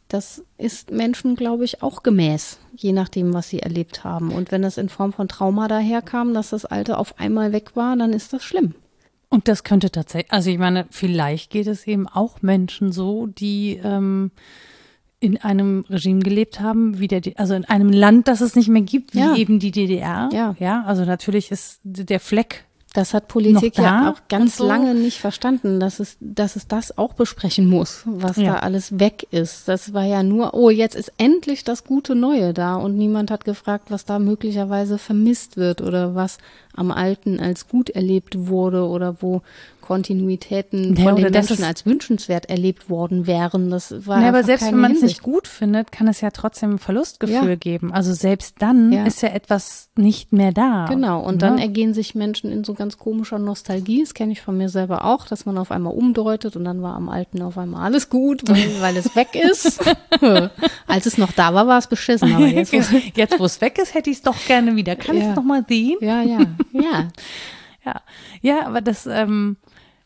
[0.08, 4.30] Das ist Menschen, glaube ich, auch gemäß, je nachdem, was sie erlebt haben.
[4.32, 7.96] Und wenn das in Form von Trauma daherkam, dass das Alte auf einmal weg war,
[7.96, 8.74] dann ist das schlimm.
[9.30, 13.80] Und das könnte tatsächlich, also ich meine, vielleicht geht es eben auch Menschen so, die
[13.82, 14.30] ähm,
[15.18, 18.82] in einem Regime gelebt haben, wie der, also in einem Land, das es nicht mehr
[18.82, 19.34] gibt, wie Ja.
[19.34, 20.28] eben die DDR.
[20.32, 20.54] Ja.
[20.60, 24.66] Ja, also natürlich ist der Fleck Das hat Politik ja auch ganz so?
[24.66, 28.54] lange nicht verstanden, dass es, dass es das auch besprechen muss, was Ja.
[28.54, 29.66] da alles weg ist.
[29.66, 33.44] Das war ja nur, oh, jetzt ist endlich das gute Neue da und niemand hat
[33.44, 36.38] gefragt, was da möglicherweise vermisst wird oder was
[36.76, 39.42] am Alten als gut erlebt wurde oder wo
[39.84, 43.70] Kontinuitäten Ja, von den Menschen als wünschenswert erlebt worden wären.
[43.70, 46.72] Das war Ja, aber selbst wenn man es nicht gut findet, kann es ja trotzdem
[46.72, 47.54] ein Verlustgefühl Ja.
[47.56, 47.92] geben.
[47.92, 49.04] Also selbst dann Ja.
[49.04, 50.86] ist ja etwas nicht mehr da.
[50.88, 51.60] Genau, und dann Ne?
[51.62, 54.00] ergehen sich Menschen in so ganz komischer Nostalgie.
[54.02, 56.94] Das kenne ich von mir selber auch, dass man auf einmal umdeutet und dann war
[56.96, 59.80] am Alten auf einmal alles gut, weil, weil es weg ist.
[60.86, 62.34] Als es noch da war, war es beschissen.
[62.34, 62.72] Aber jetzt,
[63.14, 64.96] Jetzt, wo es weg ist, hätte ich es doch gerne wieder.
[64.96, 65.98] Kann ich es noch mal sehen?
[66.00, 66.40] ja, ja,
[66.72, 67.08] ja.
[67.86, 68.00] Ja,
[68.40, 69.58] ja, aber das, ähm,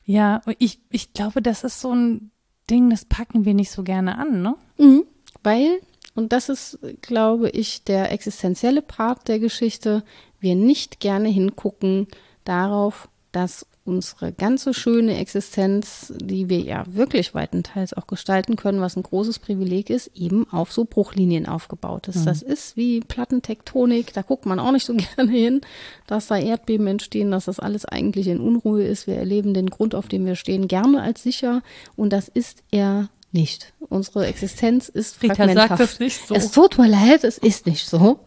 [0.09, 2.31] ja, ich, ich glaube, das ist so ein
[2.71, 4.57] Ding, das packen wir nicht so gerne an, ne?
[4.79, 5.05] Mhm.
[5.43, 5.81] Weil,
[6.15, 10.03] und das ist, glaube ich, der existenzielle Part der Geschichte,
[10.41, 12.09] wir nicht gerne hingucken
[12.45, 18.97] darauf, dass unsere ganze schöne Existenz, die wir ja wirklich weitenteils auch gestalten können, was
[18.97, 22.27] ein großes Privileg ist, eben auf so Bruchlinien aufgebaut ist.
[22.27, 25.63] Das ist wie Plattentektonik, da guckt man auch nicht so gerne hin,
[26.07, 29.07] dass da Erdbeben entstehen, dass das alles eigentlich in Unruhe ist.
[29.07, 31.63] Wir erleben den Grund, auf dem wir stehen, gerne als sicher
[31.97, 33.73] und das ist er nicht.
[33.89, 35.69] Unsere Existenz ist Rita fragmenthaft.
[35.69, 36.35] sagt das nicht so.
[36.35, 38.21] Es tut mir leid, es ist nicht so.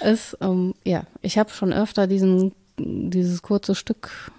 [0.00, 4.32] Es, ähm, ja, ich habe schon öfter diesen, dieses kurze Stück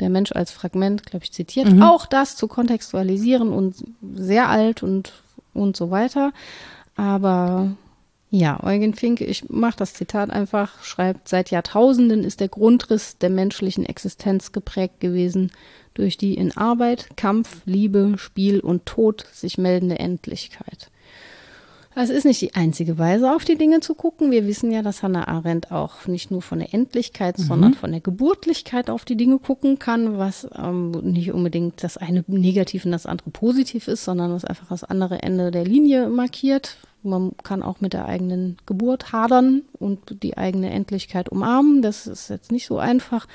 [0.00, 1.70] der Mensch als Fragment, glaube ich, zitiert.
[1.70, 1.82] Mhm.
[1.82, 3.76] Auch das zu kontextualisieren und
[4.14, 5.12] sehr alt und,
[5.54, 6.32] und so weiter.
[6.96, 7.76] Aber
[8.30, 13.30] ja, Eugen Fink, ich mache das Zitat einfach, schreibt, seit Jahrtausenden ist der Grundriss der
[13.30, 15.50] menschlichen Existenz geprägt gewesen
[15.94, 20.90] durch die in Arbeit, Kampf, Liebe, Spiel und Tod sich meldende Endlichkeit.
[22.02, 24.30] Es ist nicht die einzige Weise, auf die Dinge zu gucken.
[24.30, 27.42] Wir wissen ja, dass Hannah Arendt auch nicht nur von der Endlichkeit, mhm.
[27.42, 32.24] sondern von der Geburtlichkeit auf die Dinge gucken kann, was ähm, nicht unbedingt das eine
[32.26, 36.78] negativ und das andere positiv ist, sondern was einfach das andere Ende der Linie markiert,
[37.02, 41.82] man kann auch mit der eigenen Geburt hadern und die eigene Endlichkeit umarmen.
[41.82, 43.26] Das ist jetzt nicht so einfach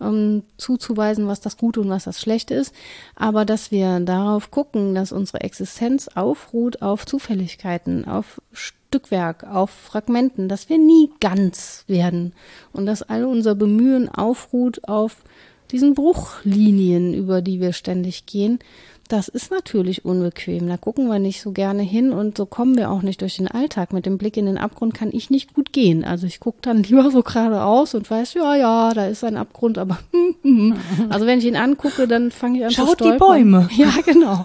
[0.00, 2.74] ähm, zuzuweisen, was das Gute und was das Schlechte ist.
[3.16, 10.48] Aber dass wir darauf gucken, dass unsere Existenz aufruht auf Zufälligkeiten, auf Stückwerk, auf Fragmenten,
[10.48, 12.32] dass wir nie ganz werden
[12.72, 15.16] und dass all unser Bemühen aufruht auf
[15.70, 18.58] diesen Bruchlinien, über die wir ständig gehen
[19.08, 20.66] das ist natürlich unbequem.
[20.68, 23.48] Da gucken wir nicht so gerne hin und so kommen wir auch nicht durch den
[23.48, 23.92] Alltag.
[23.92, 26.04] Mit dem Blick in den Abgrund kann ich nicht gut gehen.
[26.04, 29.78] Also ich gucke dann lieber so geradeaus und weiß, ja, ja, da ist ein Abgrund,
[29.78, 29.98] aber
[31.10, 33.12] also wenn ich ihn angucke, dann fange ich an Schaut zu stolpern.
[33.12, 33.68] die Bäume.
[33.76, 34.44] Ja, genau.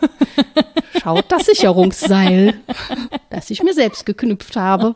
[1.01, 2.55] Schaut das Sicherungsseil,
[3.29, 4.95] das ich mir selbst geknüpft habe.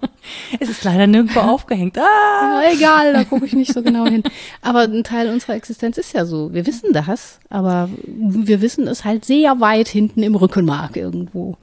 [0.60, 1.98] Es ist leider nirgendwo aufgehängt.
[1.98, 2.62] Ah!
[2.64, 4.24] Ja, egal, da gucke ich nicht so genau hin.
[4.62, 6.54] Aber ein Teil unserer Existenz ist ja so.
[6.54, 11.58] Wir wissen das, aber wir wissen es halt sehr weit hinten im Rückenmark irgendwo.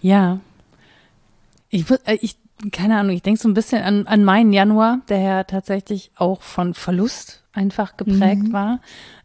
[0.00, 0.40] Ja.
[1.68, 2.36] Ich, äh, ich
[2.72, 6.42] keine Ahnung, ich denke so ein bisschen an, an meinen Januar, der ja tatsächlich auch
[6.42, 8.52] von Verlust einfach geprägt mhm.
[8.52, 8.80] war.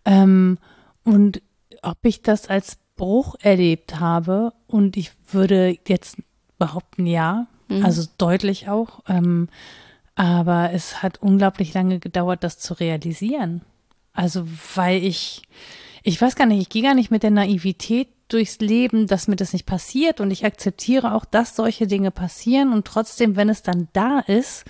[0.06, 0.58] Ähm,
[1.04, 1.42] und
[1.82, 6.18] ob ich das als Bruch erlebt habe und ich würde jetzt
[6.60, 7.84] behaupten, ja, mhm.
[7.84, 9.00] also deutlich auch.
[9.08, 9.50] Ähm,
[10.14, 13.62] aber es hat unglaublich lange gedauert, das zu realisieren.
[14.14, 14.46] Also,
[14.76, 15.42] weil ich,
[16.04, 19.36] ich weiß gar nicht, ich gehe gar nicht mit der Naivität durchs Leben, dass mir
[19.36, 23.64] das nicht passiert und ich akzeptiere auch, dass solche Dinge passieren und trotzdem, wenn es
[23.64, 24.64] dann da ist,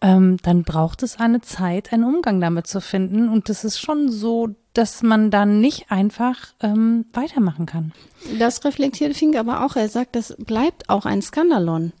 [0.00, 4.12] ähm, dann braucht es eine Zeit, einen Umgang damit zu finden und das ist schon
[4.12, 7.92] so, dass man dann nicht einfach ähm, weitermachen kann.
[8.38, 9.76] Das reflektiert Fink aber auch.
[9.76, 11.92] Er sagt, das bleibt auch ein Skandalon.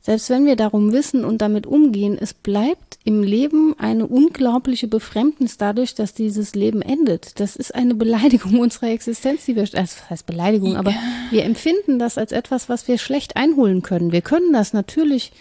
[0.00, 5.58] Selbst wenn wir darum wissen und damit umgehen, es bleibt im Leben eine unglaubliche Befremdnis
[5.58, 7.38] dadurch, dass dieses Leben endet.
[7.38, 10.92] Das ist eine Beleidigung unserer Existenz, die wir, also das heißt Beleidigung, aber
[11.30, 14.10] wir empfinden das als etwas, was wir schlecht einholen können.
[14.10, 15.32] Wir können das natürlich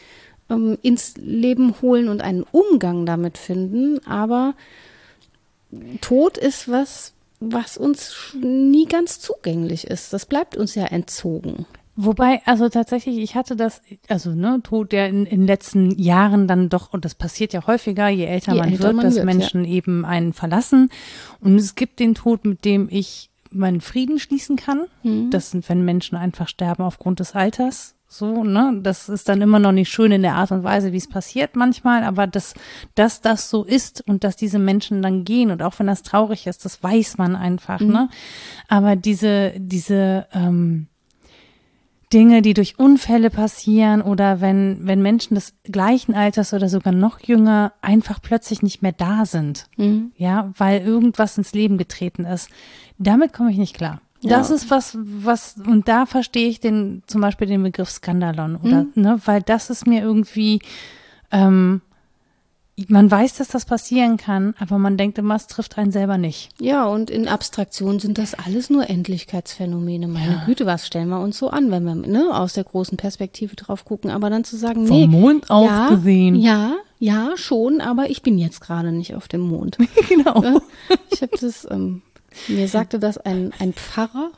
[0.51, 4.53] ähm, ins Leben holen und einen Umgang damit finden, aber
[6.01, 10.13] Tod ist was, was uns nie ganz zugänglich ist.
[10.13, 11.65] Das bleibt uns ja entzogen.
[11.95, 16.47] Wobei, also tatsächlich, ich hatte das, also ne, Tod ja in, in den letzten Jahren
[16.47, 19.15] dann doch, und das passiert ja häufiger, je älter je man älter wird, man dass
[19.15, 19.71] wird, Menschen ja.
[19.71, 20.89] eben einen verlassen.
[21.41, 24.85] Und es gibt den Tod, mit dem ich meinen Frieden schließen kann.
[25.03, 25.29] Mhm.
[25.31, 27.95] Das sind, wenn Menschen einfach sterben aufgrund des Alters.
[28.13, 30.97] So, ne, das ist dann immer noch nicht schön in der Art und Weise, wie
[30.97, 32.55] es passiert manchmal, aber dass,
[32.93, 36.45] dass das so ist und dass diese Menschen dann gehen und auch wenn das traurig
[36.45, 37.87] ist, das weiß man einfach, mhm.
[37.87, 38.09] ne.
[38.67, 40.87] Aber diese, diese, ähm,
[42.11, 47.21] Dinge, die durch Unfälle passieren oder wenn, wenn Menschen des gleichen Alters oder sogar noch
[47.21, 49.67] jünger einfach plötzlich nicht mehr da sind.
[49.77, 50.11] Mhm.
[50.17, 52.49] Ja, weil irgendwas ins Leben getreten ist.
[52.97, 54.01] Damit komme ich nicht klar.
[54.23, 54.55] Das ja.
[54.55, 58.91] ist was, was, und da verstehe ich den, zum Beispiel den Begriff Skandalon oder, mhm.
[58.95, 60.59] ne, weil das ist mir irgendwie,
[61.31, 61.81] ähm,
[62.87, 66.49] man weiß, dass das passieren kann, aber man denkt immer, es trifft einen selber nicht.
[66.59, 70.07] Ja, und in Abstraktion sind das alles nur Endlichkeitsphänomene.
[70.07, 70.45] Meine ja.
[70.45, 73.85] Güte, was stellen wir uns so an, wenn wir ne, aus der großen Perspektive drauf
[73.85, 75.07] gucken, aber dann zu sagen, Vom nee.
[75.07, 76.35] Mond aus ja, gesehen.
[76.35, 79.77] Ja, ja, schon, aber ich bin jetzt gerade nicht auf dem Mond.
[80.09, 80.61] genau.
[81.11, 82.03] Ich habe das ähm,
[82.47, 84.31] mir sagte das ein, ein Pfarrer.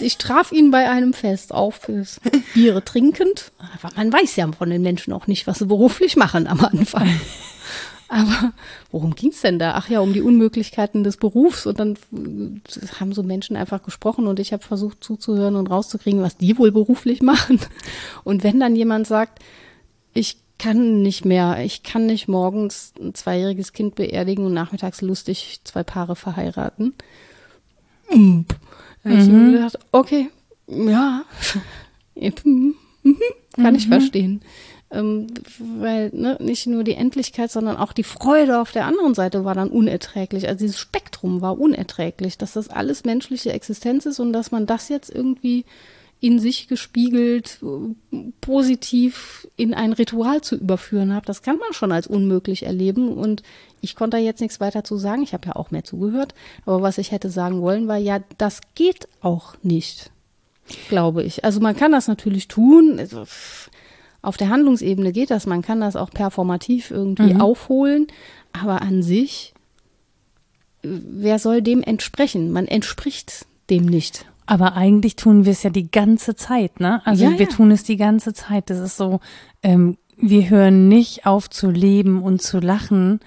[0.00, 2.20] Ich traf ihn bei einem Fest auf fürs
[2.54, 3.52] Biere trinkend.
[3.58, 7.08] Aber man weiß ja von den Menschen auch nicht, was sie beruflich machen am Anfang.
[8.08, 8.52] Aber
[8.90, 9.72] worum ging es denn da?
[9.74, 11.64] Ach ja, um die Unmöglichkeiten des Berufs.
[11.64, 11.96] Und dann
[13.00, 16.72] haben so Menschen einfach gesprochen und ich habe versucht zuzuhören und rauszukriegen, was die wohl
[16.72, 17.58] beruflich machen.
[18.22, 19.38] Und wenn dann jemand sagt,
[20.12, 21.58] ich kann nicht mehr.
[21.64, 26.94] Ich kann nicht morgens ein zweijähriges Kind beerdigen und nachmittags lustig zwei Paare verheiraten.
[28.14, 28.44] Mhm.
[29.02, 29.52] Da habe ich mir mhm.
[29.54, 30.28] gedacht, okay,
[30.68, 31.24] ja,
[32.14, 33.74] kann mhm.
[33.74, 34.42] ich verstehen.
[34.92, 35.26] Ähm,
[35.80, 39.54] weil ne, nicht nur die Endlichkeit, sondern auch die Freude auf der anderen Seite war
[39.54, 40.46] dann unerträglich.
[40.46, 44.88] Also dieses Spektrum war unerträglich, dass das alles menschliche Existenz ist und dass man das
[44.90, 45.64] jetzt irgendwie
[46.22, 47.58] in sich gespiegelt
[48.40, 51.26] positiv in ein Ritual zu überführen habe.
[51.26, 53.08] Das kann man schon als unmöglich erleben.
[53.08, 53.42] Und
[53.80, 55.24] ich konnte da jetzt nichts weiter zu sagen.
[55.24, 56.32] Ich habe ja auch mehr zugehört.
[56.64, 60.12] Aber was ich hätte sagen wollen, war ja, das geht auch nicht,
[60.88, 61.44] glaube ich.
[61.44, 63.00] Also man kann das natürlich tun.
[63.00, 63.24] Also
[64.22, 65.46] auf der Handlungsebene geht das.
[65.46, 67.40] Man kann das auch performativ irgendwie mhm.
[67.40, 68.06] aufholen.
[68.52, 69.54] Aber an sich,
[70.82, 72.52] wer soll dem entsprechen?
[72.52, 74.24] Man entspricht dem nicht.
[74.52, 77.00] Aber eigentlich tun wir es ja die ganze Zeit, ne?
[77.06, 77.46] Also Ja, wir ja.
[77.46, 78.68] tun es die ganze Zeit.
[78.68, 79.20] Das ist so,
[79.62, 83.20] ähm, wir hören nicht auf zu leben und zu lachen,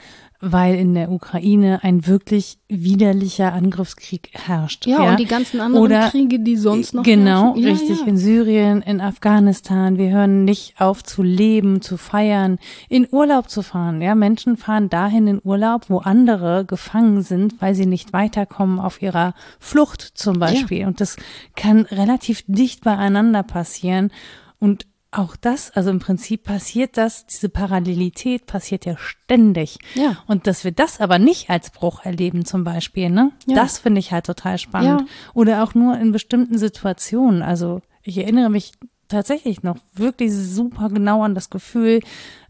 [0.51, 4.85] weil in der Ukraine ein wirklich widerlicher Angriffskrieg herrscht.
[4.85, 7.55] Ja, und die ganzen anderen Oder- Kriege, die sonst noch Genau.
[7.55, 8.01] Ja, richtig.
[8.01, 8.05] Ja.
[8.05, 9.97] In Syrien, in Afghanistan.
[9.97, 14.01] Wir hören nicht auf zu leben, zu feiern, in Urlaub zu fahren.
[14.01, 19.01] Ja, Menschen fahren dahin in Urlaub, wo andere gefangen sind, weil sie nicht weiterkommen auf
[19.01, 20.85] ihrer Flucht zum Beispiel.
[20.85, 21.17] Und das
[21.55, 24.11] kann relativ dicht beieinander passieren.
[24.59, 24.85] Und
[25.17, 29.77] auch das, also im Prinzip passiert das, diese Parallelität passiert ja ständig.
[29.93, 30.17] Ja.
[30.27, 33.31] Und dass wir das aber nicht als Bruch erleben zum Beispiel, ne?
[33.45, 33.55] Ja.
[33.55, 35.01] Das finde ich halt total spannend.
[35.01, 35.07] Ja.
[35.33, 37.41] Oder auch nur in bestimmten Situationen.
[37.41, 38.73] Also ich erinnere mich
[39.07, 42.01] tatsächlich noch wirklich super genau an das Gefühl,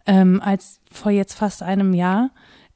[0.05, 2.31] ähm, als vor jetzt fast einem Jahr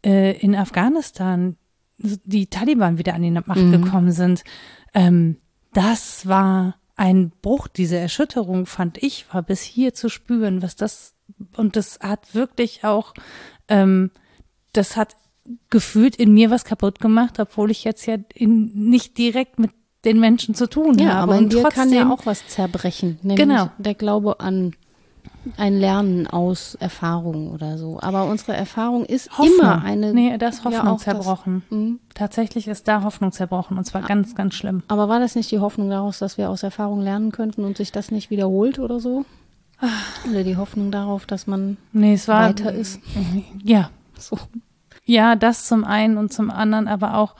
[0.05, 1.57] äh, in Afghanistan
[1.97, 3.71] die Taliban wieder an die Macht Mhm.
[3.83, 4.43] gekommen sind.
[4.93, 5.37] Ähm,
[5.73, 11.13] das war ein Bruch, diese Erschütterung fand ich, war bis hier zu spüren, was das,
[11.55, 13.13] und das hat wirklich auch,
[13.69, 14.11] ähm,
[14.73, 15.15] das hat
[15.69, 19.71] gefühlt in mir was kaputt gemacht, obwohl ich jetzt ja in, nicht direkt mit
[20.05, 21.19] den Menschen zu tun Ja, habe.
[21.23, 23.17] aber in und dir trotzdem, kann ja auch was zerbrechen.
[23.21, 23.69] Nämlich Genau.
[23.77, 24.75] der Glaube an
[25.57, 27.99] ein Lernen aus Erfahrung oder so.
[28.01, 29.59] Aber unsere Erfahrung ist Hoffnung.
[29.59, 30.13] immer eine.
[30.13, 31.03] Nee, da ist Ja, Hoffnung das.
[31.03, 31.63] zerbrochen.
[31.69, 31.99] Mhm.
[32.13, 34.83] Tatsächlich ist da Hoffnung zerbrochen und zwar ganz, ganz schlimm.
[34.87, 37.91] Aber war das nicht die Hoffnung daraus, dass wir aus Erfahrung lernen könnten und sich
[37.91, 39.25] das nicht wiederholt oder so?
[40.29, 42.99] Oder die Hoffnung darauf, dass man Nee, es war weiter ist?
[43.63, 44.37] Ja, So.
[45.05, 47.35] ja, das zum einen und zum anderen aber auch,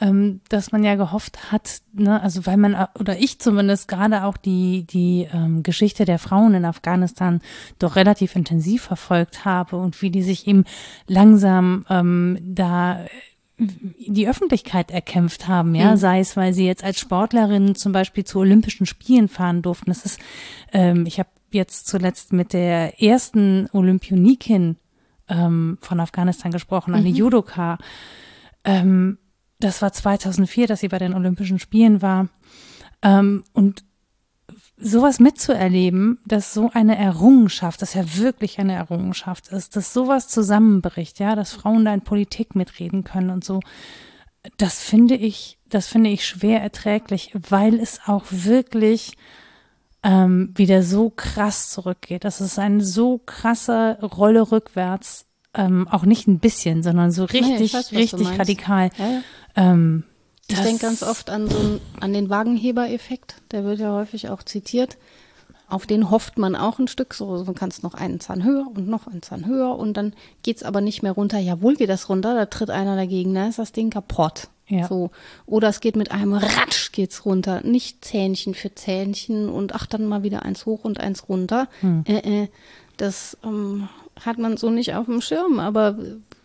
[0.00, 4.36] ähm, dass man ja gehofft hat, ne, also weil man oder ich zumindest gerade auch
[4.36, 7.40] die die ähm, Geschichte der Frauen in Afghanistan
[7.78, 10.64] doch relativ intensiv verfolgt habe und wie die sich eben
[11.06, 13.04] langsam ähm, da
[13.60, 15.96] die Öffentlichkeit erkämpft haben, ja, Mhm.
[15.96, 19.90] sei es, weil sie jetzt als Sportlerinnen zum Beispiel zu Olympischen Spielen fahren durften.
[19.90, 20.20] Das ist,
[20.72, 24.76] ähm, ich habe jetzt zuletzt mit der ersten Olympionikin
[25.28, 27.78] ähm, von Afghanistan gesprochen, eine Judoka.
[28.62, 29.18] Ähm,
[29.60, 32.28] das war 2004, dass sie bei den Olympischen Spielen war.
[33.02, 33.84] Ähm, und
[34.76, 41.18] sowas mitzuerleben, dass so eine Errungenschaft, das ja wirklich eine Errungenschaft ist, dass sowas zusammenbricht,
[41.18, 43.60] ja, dass Frauen da in Politik mitreden können und so,
[44.56, 49.16] das finde ich, das finde ich schwer erträglich, weil es auch wirklich
[50.02, 52.24] ähm, wieder so krass zurückgeht.
[52.24, 55.26] Das ist eine so krasse Rolle rückwärts,
[55.58, 58.90] ähm, auch nicht ein bisschen, sondern so richtig, weiß, was du richtig radikal.
[58.96, 59.22] Ja, ja.
[59.56, 60.04] Ähm,
[60.46, 64.42] Ich denke ganz oft an so einen, an den Wagenheber-Effekt, der wird ja häufig auch
[64.42, 64.96] zitiert.
[65.68, 68.88] Auf den hofft man auch ein Stück, so du kannst noch einen Zahn höher und
[68.88, 71.38] noch einen Zahn höher und dann geht's aber nicht mehr runter.
[71.38, 74.48] Jawohl geht das runter, da tritt einer dagegen, da ist das Ding kaputt.
[74.68, 74.86] Ja.
[74.86, 75.10] So.
[75.44, 77.62] Oder es geht mit einem Ratsch geht's runter.
[77.64, 81.68] Nicht Zähnchen für Zähnchen und ach, dann mal wieder eins hoch und eins runter.
[81.80, 82.04] Hm.
[82.06, 82.48] Äh, äh,
[82.96, 83.88] das ähm,
[84.24, 85.96] hat man so nicht auf dem Schirm, aber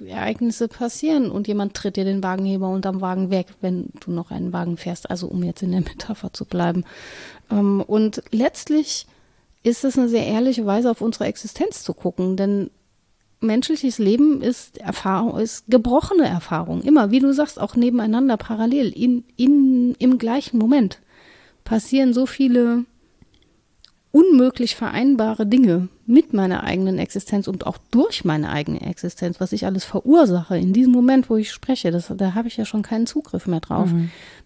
[0.05, 4.53] Ereignisse passieren und jemand tritt dir den Wagenheber unterm Wagen weg, wenn du noch einen
[4.53, 5.09] Wagen fährst.
[5.09, 6.83] Also um jetzt in der Metapher zu bleiben.
[7.51, 9.07] Ähm, und letztlich
[9.63, 12.69] ist es eine sehr ehrliche Weise, auf unsere Existenz zu gucken, denn
[13.39, 16.81] menschliches Leben ist Erfahrung, ist gebrochene Erfahrung.
[16.81, 20.99] Immer, wie du sagst, auch nebeneinander parallel, in, in, im gleichen Moment
[21.63, 22.85] passieren so viele
[24.13, 29.65] unmöglich vereinbare Dinge mit meiner eigenen Existenz und auch durch meine eigene Existenz, was ich
[29.65, 33.07] alles verursache in diesem Moment, wo ich spreche, das, da habe ich ja schon keinen
[33.07, 33.89] Zugriff mehr drauf,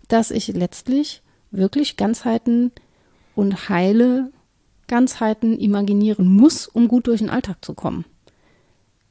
[0.08, 2.72] dass ich letztlich wirklich Ganzheiten
[3.36, 4.32] und heile
[4.88, 8.06] Ganzheiten imaginieren muss, um gut durch den Alltag zu kommen.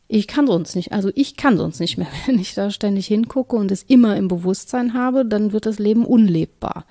[0.08, 3.56] Ich kann sonst nicht, also ich kann sonst nicht mehr, wenn ich da ständig hingucke
[3.56, 6.86] und es immer im Bewusstsein habe, dann wird das Leben unlebbar.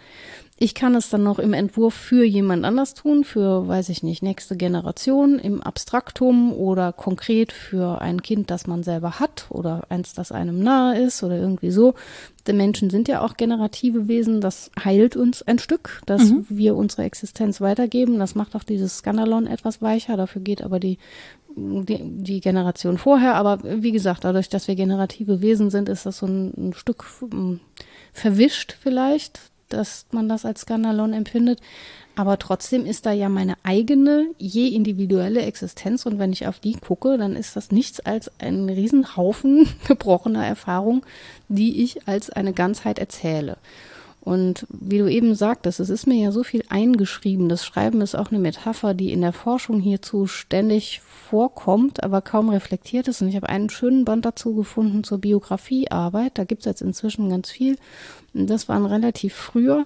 [0.57, 4.23] Ich kann es dann noch im Entwurf für jemand anders tun, für, weiß ich nicht,
[4.23, 10.13] nächste Generation, im Abstraktum oder konkret für ein Kind, das man selber hat oder eins,
[10.13, 11.93] das einem nahe ist oder irgendwie so.
[12.47, 17.03] Denn Menschen sind ja auch generative Wesen, das heilt uns ein Stück, dass wir unsere
[17.03, 18.17] Existenz weitergeben.
[18.17, 20.99] Das macht auch dieses Skandalon etwas weicher, dafür geht aber die
[21.57, 26.17] die, die Generation vorher, aber wie gesagt, dadurch, dass wir generative Wesen sind, ist das
[26.17, 27.61] so ein, ein Stück ähm,
[28.11, 29.39] verwischt vielleicht,
[29.69, 31.59] dass man das als Skandalon empfindet.
[32.15, 36.73] Aber trotzdem ist da ja meine eigene, je individuelle Existenz und wenn ich auf die
[36.73, 41.05] gucke, dann ist das nichts als ein Riesenhaufen gebrochener Erfahrung,
[41.49, 43.57] die ich als eine Ganzheit erzähle.
[44.25, 47.47] Und wie du eben sagtest, es ist mir ja so viel eingeschrieben.
[47.47, 52.49] Das Schreiben ist auch eine Metapher, die in der Forschung hierzu ständig vorkommt, aber kaum
[52.49, 53.21] reflektiert ist.
[53.21, 56.37] Und ich habe einen schönen Band dazu gefunden zur Biografiearbeit.
[56.39, 57.77] Da gibt es jetzt inzwischen ganz viel.
[58.33, 59.85] Das waren relativ früher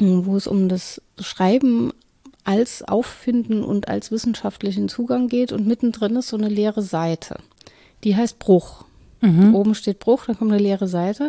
[0.00, 1.92] wo es um das Schreiben
[2.44, 7.38] als Auffinden und als wissenschaftlichen Zugang geht und mittendrin ist so eine leere Seite.
[8.04, 8.84] Die heißt Bruch.
[9.20, 9.54] Mhm.
[9.54, 11.24] Oben steht Bruch, dann kommt eine leere Seite.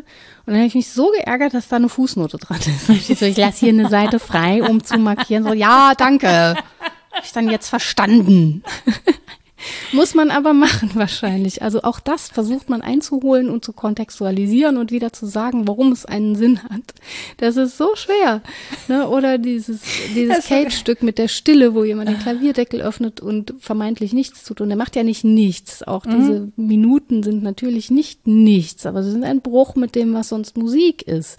[0.46, 2.90] Und dann habe ich mich so geärgert, dass da eine Fußnote dran ist.
[2.90, 5.44] Ich, so, ich lasse hier eine Seite frei, um zu markieren.
[5.44, 6.28] So, ja, danke.
[6.30, 8.64] Habe ich dann jetzt verstanden.
[9.92, 11.62] Muss man aber machen wahrscheinlich.
[11.62, 16.06] Also auch das versucht man einzuholen und zu kontextualisieren und wieder zu sagen, warum es
[16.06, 16.94] einen Sinn hat.
[17.38, 18.42] Das ist so schwer.
[18.88, 19.08] Ne?
[19.08, 19.82] Oder dieses,
[20.16, 24.62] dieses Kate-Stück mit der Stille, wo jemand den Klavierdeckel öffnet und vermeintlich nichts tut.
[24.62, 25.84] Und er macht ja nicht nichts.
[25.84, 26.12] Auch mhm.
[26.12, 30.58] diese Minuten sind natürlich nicht nichts, aber sie sind ein Bruch mit dem, was sonst
[30.58, 31.38] Musik ist.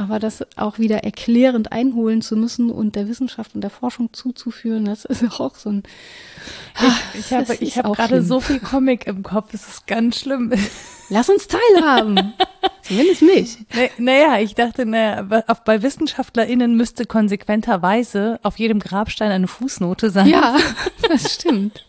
[0.00, 4.86] Aber das auch wieder erklärend einholen zu müssen und der Wissenschaft und der Forschung zuzuführen,
[4.86, 5.82] das ist auch so ein.
[7.12, 10.54] Ich, ich habe ich gerade so viel Comic im Kopf, es ist ganz schlimm.
[11.10, 12.32] Lass uns teilhaben.
[12.82, 13.58] Zumindest mich.
[13.98, 15.22] Naja, ich dachte, naja,
[15.66, 20.28] bei WissenschaftlerInnen müsste konsequenterweise auf jedem Grabstein eine Fußnote sein.
[20.28, 20.56] Ja,
[21.10, 21.84] das stimmt.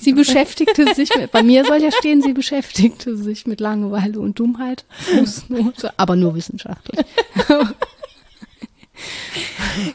[0.00, 4.38] Sie beschäftigte sich mit, bei mir soll ja stehen, sie beschäftigte sich mit Langeweile und
[4.38, 4.84] Dummheit.
[4.90, 7.06] Fußnote, aber nur wissenschaftlich.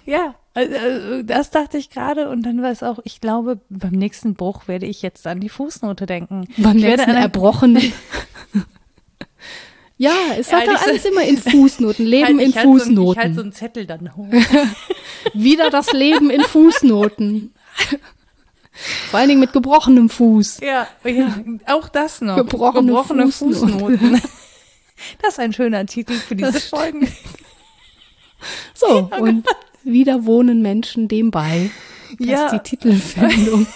[0.06, 4.34] ja, also das dachte ich gerade und dann war es auch, ich glaube, beim nächsten
[4.34, 6.48] Bruch werde ich jetzt an die Fußnote denken.
[6.58, 7.94] Beim ich nächsten Erbrochenen.
[9.98, 12.96] ja, es hat ja, alles so, immer in Fußnoten, Leben halt, in Fußnoten.
[12.96, 14.28] So, ich halte so einen Zettel dann hoch.
[15.36, 17.54] Wieder das Leben in Fußnoten.
[19.10, 20.60] Vor allen Dingen mit gebrochenem Fuß.
[20.62, 22.36] Ja, ja auch das noch.
[22.36, 23.80] Gebrochene, Gebrochene Fußnoten.
[23.80, 24.22] Fußnoten.
[25.22, 27.08] Das ist ein schöner Titel für diese Folgen.
[28.74, 29.46] So, oh und
[29.84, 31.70] wieder wohnen Menschen dem bei,
[32.18, 32.50] dass ja.
[32.52, 33.68] die Titelfindung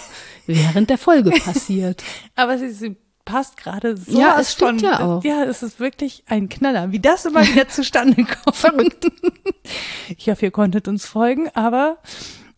[0.46, 2.02] während der Folge passiert.
[2.34, 4.18] Aber sie, sie passt gerade so.
[4.18, 5.24] Ja, es stimmt von, ja auch.
[5.24, 8.56] Ja, es ist wirklich ein Knaller, wie das immer wieder zustande kommt.
[8.56, 9.06] Verrückt.
[10.16, 11.98] Ich hoffe, ihr konntet uns folgen, aber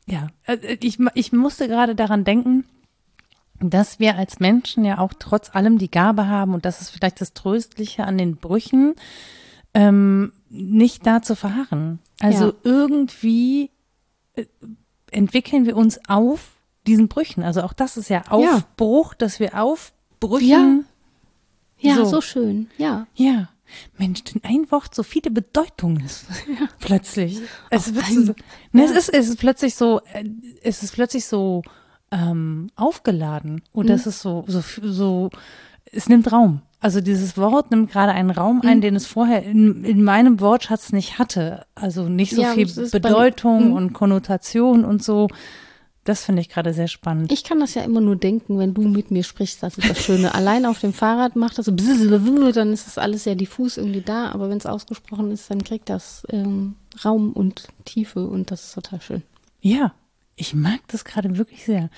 [0.07, 2.64] ja, äh, ich, ich musste gerade daran denken,
[3.61, 7.20] dass wir als Menschen ja auch trotz allem die Gabe haben, und das ist vielleicht
[7.20, 8.94] das Tröstliche an den Brüchen,
[9.72, 11.98] ähm, nicht da zu verharren.
[12.20, 12.55] Also ja.
[12.62, 13.70] irgendwie
[14.34, 14.46] äh,
[15.11, 16.52] entwickeln wir uns auf
[16.86, 17.42] diesen Brüchen.
[17.42, 19.18] Also auch das ist ja Aufbruch, ja.
[19.18, 20.84] dass wir aufbrüchen.
[21.78, 22.05] Ja, ja so.
[22.05, 23.07] so schön, ja.
[23.14, 23.48] Ja.
[23.98, 26.04] Mensch, in ein Wort so viele Bedeutungen
[26.60, 26.68] ja.
[26.80, 27.40] plötzlich.
[27.70, 28.34] Es, wird so,
[28.72, 28.90] ne, ja.
[28.90, 30.24] es, ist, es ist plötzlich so, äh,
[30.62, 31.62] es ist plötzlich so
[32.10, 33.92] ähm, aufgeladen und mhm.
[33.94, 35.30] es ist so, so, so,
[35.90, 36.62] es nimmt Raum.
[36.80, 38.82] Also dieses Wort nimmt gerade einen Raum ein, mhm.
[38.82, 41.64] den es vorher in, in meinem Wortschatz nicht hatte.
[41.74, 45.28] Also nicht so ja, viel Bedeutung bei, und Konnotation und so.
[46.05, 47.32] Das finde ich gerade sehr spannend.
[47.32, 50.05] Ich kann das ja immer nur denken, wenn du mit mir sprichst, das ist das
[50.05, 50.34] Schöne.
[50.34, 54.30] Allein auf dem Fahrrad macht das so, dann ist das alles sehr diffus irgendwie da,
[54.30, 58.74] aber wenn es ausgesprochen ist, dann kriegt das ähm, Raum und Tiefe und das ist
[58.74, 59.22] total schön.
[59.62, 59.94] Ja,
[60.36, 61.88] ich mag das gerade wirklich sehr.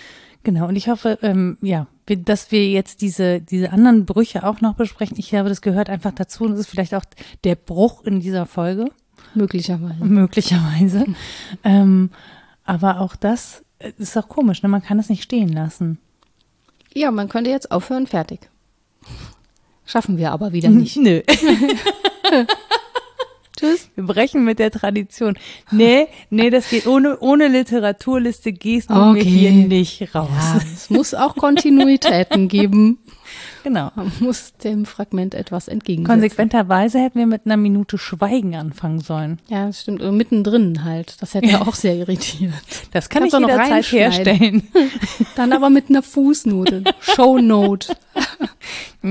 [0.44, 4.74] Genau, und ich hoffe, ähm, ja, dass wir jetzt diese, diese anderen Brüche auch noch
[4.74, 5.16] besprechen.
[5.18, 7.04] Ich glaube, das gehört einfach dazu und das ist vielleicht auch
[7.42, 8.92] der Bruch in dieser Folge.
[9.34, 10.04] Möglicherweise.
[10.04, 11.06] Möglicherweise.
[11.64, 12.10] ähm,
[12.64, 14.68] aber auch das ist doch komisch, ne?
[14.68, 15.98] Man kann es nicht stehen lassen.
[16.94, 18.48] Ja, man könnte jetzt aufhören, fertig.
[19.86, 20.96] Schaffen wir aber wieder nicht.
[20.96, 21.22] Nö.
[23.56, 23.88] Tschüss.
[23.94, 25.38] Wir brechen mit der Tradition.
[25.70, 29.22] Nee, nee, das geht ohne, ohne Literaturliste gehst du okay.
[29.22, 30.28] hier nicht raus.
[30.30, 32.98] Ja, es muss auch Kontinuitäten geben.
[33.66, 33.90] Genau.
[33.96, 36.20] Man muss dem Fragment etwas entgegensetzen.
[36.20, 39.40] Konsequenterweise hätten wir mit einer Minute Schweigen anfangen sollen.
[39.48, 40.02] Ja, das stimmt.
[40.02, 41.20] Und mittendrin halt.
[41.20, 42.52] Das hätte ja auch sehr irritiert.
[42.92, 44.68] Das kann Kannst ich jederzeit herstellen.
[45.34, 46.84] Dann aber mit einer Fußnote.
[47.00, 47.96] Shownote.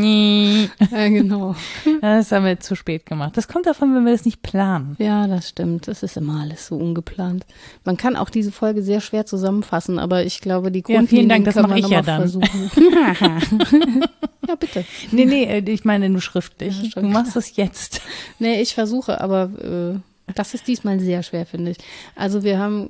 [0.04, 1.56] Ja, genau.
[2.02, 3.36] Das haben wir zu spät gemacht.
[3.36, 4.96] Das kommt davon, wenn wir das nicht planen.
[5.00, 5.88] Ja, das stimmt.
[5.88, 7.46] Das ist immer alles so ungeplant.
[7.84, 11.30] Man kann auch diese Folge sehr schwer zusammenfassen, aber ich glaube, die Grundlinien ja, vielen
[11.30, 12.22] Dank, das mache ich ja dann.
[12.22, 12.72] Versuchen.
[14.48, 14.86] Ja, bitte.
[15.12, 16.94] Nee, nee, äh, ich meine nur schriftlich.
[16.96, 18.02] Ja, du machst es jetzt.
[18.38, 21.78] Nee, ich versuche, aber äh, das ist diesmal sehr schwer, finde ich.
[22.16, 22.90] Also wir haben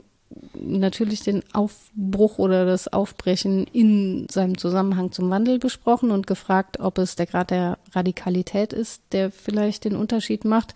[0.53, 6.97] natürlich den Aufbruch oder das Aufbrechen in seinem Zusammenhang zum Wandel besprochen und gefragt, ob
[6.97, 10.73] es der Grad der Radikalität ist, der vielleicht den Unterschied macht.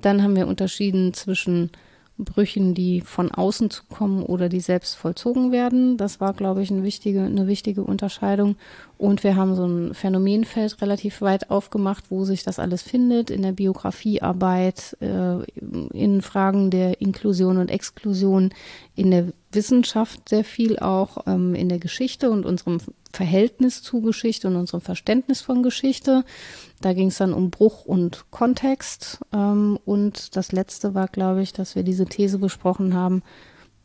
[0.00, 1.70] Dann haben wir unterschieden zwischen
[2.16, 5.96] Brüchen, die von außen zu kommen oder die selbst vollzogen werden.
[5.96, 8.54] Das war, glaube ich, eine wichtige, eine wichtige Unterscheidung.
[8.98, 13.42] Und wir haben so ein Phänomenfeld relativ weit aufgemacht, wo sich das alles findet, in
[13.42, 15.42] der Biografiearbeit, äh,
[15.92, 18.50] in Fragen der Inklusion und Exklusion,
[18.94, 22.78] in der Wissenschaft sehr viel auch, ähm, in der Geschichte und unserem
[23.14, 26.24] Verhältnis zu Geschichte und unserem Verständnis von Geschichte.
[26.80, 29.20] Da ging es dann um Bruch und Kontext.
[29.32, 33.22] Ähm, und das letzte war, glaube ich, dass wir diese These besprochen haben,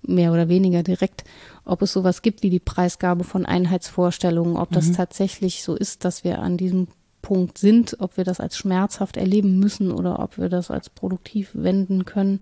[0.01, 1.23] mehr oder weniger direkt,
[1.65, 4.95] ob es sowas gibt wie die Preisgabe von Einheitsvorstellungen, ob das mhm.
[4.95, 6.88] tatsächlich so ist, dass wir an diesem
[7.21, 11.51] Punkt sind, ob wir das als schmerzhaft erleben müssen oder ob wir das als produktiv
[11.53, 12.39] wenden können.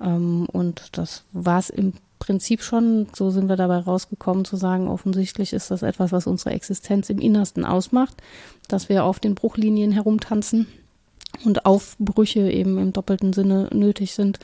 [0.00, 4.88] Ähm, und das war es im Prinzip schon, so sind wir dabei rausgekommen zu sagen,
[4.88, 8.16] offensichtlich ist das etwas, was unsere Existenz im Innersten ausmacht,
[8.68, 10.66] dass wir auf den Bruchlinien herumtanzen
[11.44, 14.40] und Aufbrüche eben im doppelten Sinne nötig sind,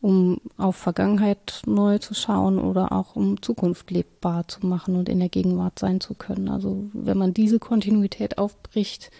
[0.00, 5.18] um auf Vergangenheit neu zu schauen oder auch um Zukunft lebbar zu machen und in
[5.18, 6.48] der Gegenwart sein zu können.
[6.48, 9.10] Also wenn man diese Kontinuität aufbricht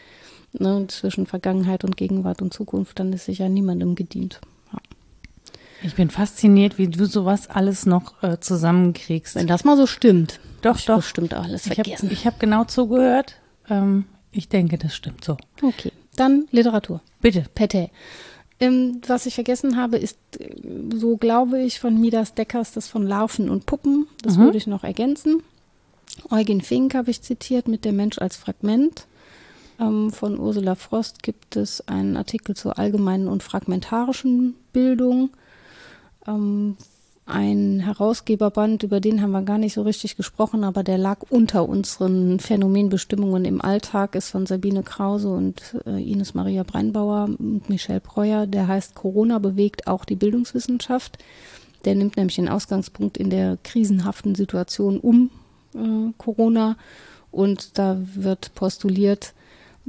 [0.53, 4.41] ne, zwischen Vergangenheit und Gegenwart und Zukunft, dann ist sicher niemandem gedient.
[5.83, 9.37] Ich bin fasziniert, wie du sowas alles noch äh, zusammenkriegst.
[9.37, 10.41] Wenn das mal so stimmt.
[10.62, 11.03] Doch, doch.
[11.03, 12.11] Stimmt alles vergessen.
[12.11, 13.37] Ich habe hab genau zugehört.
[13.70, 15.37] Ähm, ich denke, das stimmt so.
[15.62, 17.01] Okay, dann Literatur.
[17.20, 17.45] Bitte.
[17.55, 17.91] Pette.
[18.61, 20.51] Ähm, was ich vergessen habe, ist, äh,
[20.95, 24.09] so glaube ich, von Midas Deckers das von Larven und Puppen.
[24.22, 24.43] Das mhm.
[24.43, 25.43] würde ich noch ergänzen.
[26.31, 29.07] Eugen Fink habe ich zitiert mit Der Mensch als Fragment.
[29.79, 35.31] Ähm, von Ursula Frost gibt es einen Artikel zur allgemeinen und fragmentarischen Bildung
[36.27, 36.77] ähm,
[37.29, 41.69] ein Herausgeberband, über den haben wir gar nicht so richtig gesprochen, aber der lag unter
[41.69, 48.01] unseren Phänomenbestimmungen im Alltag, ist von Sabine Krause und äh, Ines Maria Breinbauer und Michelle
[48.01, 48.47] Breuer.
[48.47, 51.19] Der heißt Corona bewegt auch die Bildungswissenschaft.
[51.85, 55.31] Der nimmt nämlich den Ausgangspunkt in der krisenhaften Situation um
[55.75, 56.77] äh, Corona
[57.31, 59.35] und da wird postuliert,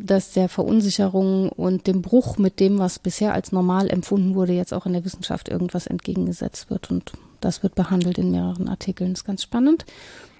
[0.06, 4.74] dass der Verunsicherung und dem Bruch mit dem, was bisher als normal empfunden wurde, jetzt
[4.74, 6.90] auch in der Wissenschaft irgendwas entgegengesetzt wird.
[6.92, 9.12] Und das wird behandelt in mehreren Artikeln.
[9.12, 9.86] Das ist ganz spannend.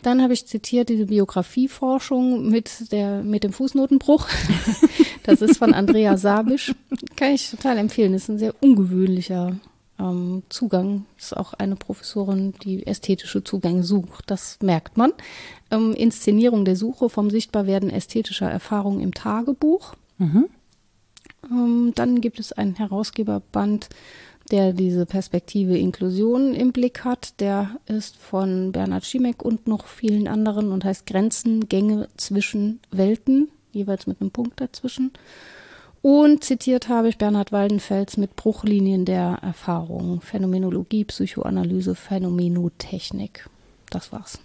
[0.02, 4.28] Dann habe ich zitiert diese Biografieforschung mit, der, mit dem Fußnotenbruch.
[5.24, 6.74] Das ist von Andrea Sabisch.
[7.16, 8.14] Kann ich total empfehlen.
[8.14, 9.58] Das ist ein sehr ungewöhnlicher
[10.00, 11.06] ähm, Zugang.
[11.18, 14.26] Ist auch eine Professorin, die ästhetische Zugänge sucht.
[14.28, 15.12] Das merkt man.
[15.72, 19.96] Ähm, Inszenierung der Suche vom Sichtbarwerden ästhetischer Erfahrungen im Tagebuch.
[20.18, 20.46] Mhm.
[21.50, 23.90] Ähm, dann gibt es einen Herausgeberband,
[24.52, 27.40] der diese Perspektive Inklusion im Blick hat.
[27.40, 33.50] Der ist von Bernhard Schimek und noch vielen anderen und heißt Grenzen, Gänge zwischen Welten,
[33.72, 35.12] jeweils mit einem Punkt dazwischen.
[36.02, 43.50] Und zitiert habe ich Bernhard Waldenfels mit Bruchlinien der Erfahrung, Phänomenologie, Psychoanalyse, Phänomenotechnik.
[43.90, 44.40] Das war's.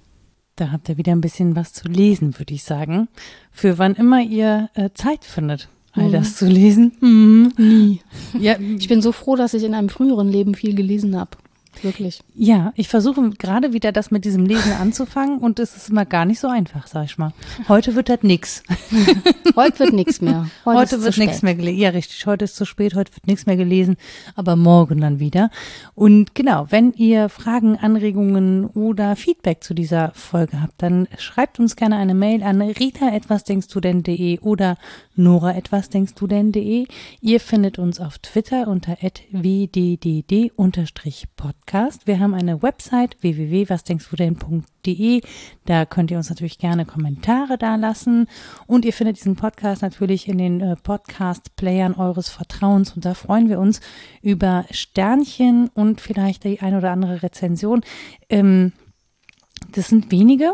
[0.57, 3.09] Da habt ihr wieder ein bisschen was zu lesen, würde ich sagen.
[3.51, 6.13] Für wann immer ihr äh, Zeit findet, all mhm.
[6.13, 6.93] das zu lesen.
[7.01, 7.53] Mhm.
[7.57, 8.01] Nie.
[8.39, 11.37] Ja, ich bin so froh, dass ich in einem früheren Leben viel gelesen habe.
[11.83, 12.21] Wirklich.
[12.35, 16.25] Ja, ich versuche gerade wieder das mit diesem Lesen anzufangen und es ist immer gar
[16.25, 17.33] nicht so einfach, sag ich mal.
[17.69, 18.63] Heute wird das nix.
[19.57, 20.49] Heute wird nichts mehr.
[20.65, 21.79] Heute, heute wird nichts mehr gelesen.
[21.79, 22.27] Ja, richtig.
[22.27, 23.97] Heute ist zu spät, heute wird nichts mehr gelesen,
[24.35, 25.51] aber morgen dann wieder.
[25.95, 31.77] Und genau, wenn ihr Fragen, Anregungen oder Feedback zu dieser Folge habt, dann schreibt uns
[31.77, 34.77] gerne eine Mail an rita etwas denkst du denn.de oder
[35.15, 36.87] nora etwas denkst du denn.de.
[37.21, 38.97] Ihr findet uns auf Twitter unter
[39.31, 40.45] wddd-podcast.
[41.65, 42.07] Podcast.
[42.07, 45.23] Wir haben eine Website www.wasdenkstdudenn.de.
[45.65, 48.29] Da könnt ihr uns natürlich gerne Kommentare da lassen.
[48.67, 52.93] Und ihr findet diesen Podcast natürlich in den äh, Podcast-Playern eures Vertrauens.
[52.93, 53.81] Und da freuen wir uns
[54.21, 57.81] über Sternchen und vielleicht die ein oder andere Rezension.
[58.29, 58.73] Ähm,
[59.73, 60.53] das sind wenige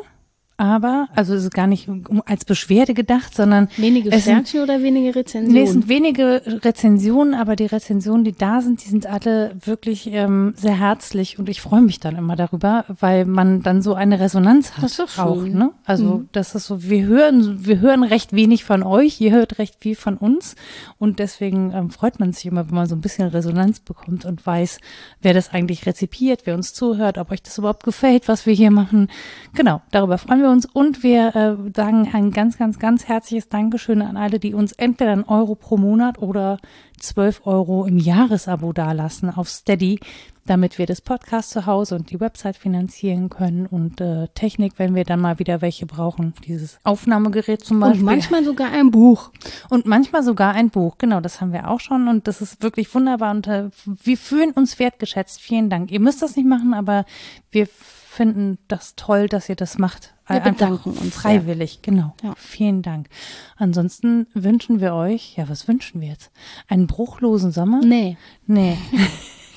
[0.60, 1.88] aber, also es ist gar nicht
[2.26, 5.54] als Beschwerde gedacht, sondern wenige Sternchen oder wenige Rezensionen?
[5.54, 10.08] Nee, es sind wenige Rezensionen, aber die Rezensionen, die da sind, die sind alle wirklich
[10.12, 14.20] ähm, sehr herzlich und ich freue mich dann immer darüber, weil man dann so eine
[14.20, 15.24] Resonanz hat das ist doch schön.
[15.24, 15.42] auch.
[15.44, 15.70] Ne?
[15.86, 16.28] Also mhm.
[16.32, 19.96] das ist so, wir hören, wir hören recht wenig von euch, ihr hört recht viel
[19.96, 20.56] von uns
[20.98, 24.44] und deswegen ähm, freut man sich immer, wenn man so ein bisschen Resonanz bekommt und
[24.44, 24.78] weiß,
[25.22, 28.70] wer das eigentlich rezipiert, wer uns zuhört, ob euch das überhaupt gefällt, was wir hier
[28.70, 29.08] machen.
[29.54, 34.02] Genau, darüber freuen wir uns und wir äh, sagen ein ganz, ganz, ganz herzliches Dankeschön
[34.02, 36.58] an alle, die uns entweder einen Euro pro Monat oder
[36.98, 40.00] 12 Euro im Jahresabo dalassen auf Steady,
[40.46, 44.94] damit wir das Podcast zu Hause und die Website finanzieren können und äh, Technik, wenn
[44.94, 48.00] wir dann mal wieder welche brauchen, dieses Aufnahmegerät zum Beispiel.
[48.00, 49.30] Und manchmal sogar ein Buch.
[49.68, 52.92] Und manchmal sogar ein Buch, genau, das haben wir auch schon und das ist wirklich
[52.94, 55.40] wunderbar und äh, wir fühlen uns wertgeschätzt.
[55.40, 55.90] Vielen Dank.
[55.90, 57.04] Ihr müsst das nicht machen, aber
[57.50, 60.14] wir finden das toll, dass ihr das macht.
[60.30, 61.14] Wir bedanken uns.
[61.14, 61.80] Freiwillig, sehr.
[61.82, 62.14] genau.
[62.22, 62.34] Ja.
[62.36, 63.08] Vielen Dank.
[63.56, 66.30] Ansonsten wünschen wir euch, ja, was wünschen wir jetzt?
[66.68, 67.80] Einen bruchlosen Sommer?
[67.84, 68.16] Nee.
[68.46, 68.78] Nee.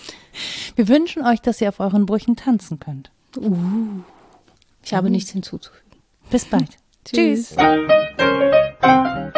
[0.76, 3.12] wir wünschen euch, dass ihr auf euren Brüchen tanzen könnt.
[3.38, 4.02] Uh.
[4.84, 5.12] Ich habe uh.
[5.12, 5.84] nichts hinzuzufügen.
[6.30, 6.78] Bis bald.
[7.06, 7.56] Tschüss.
[7.56, 9.34] Tschüss.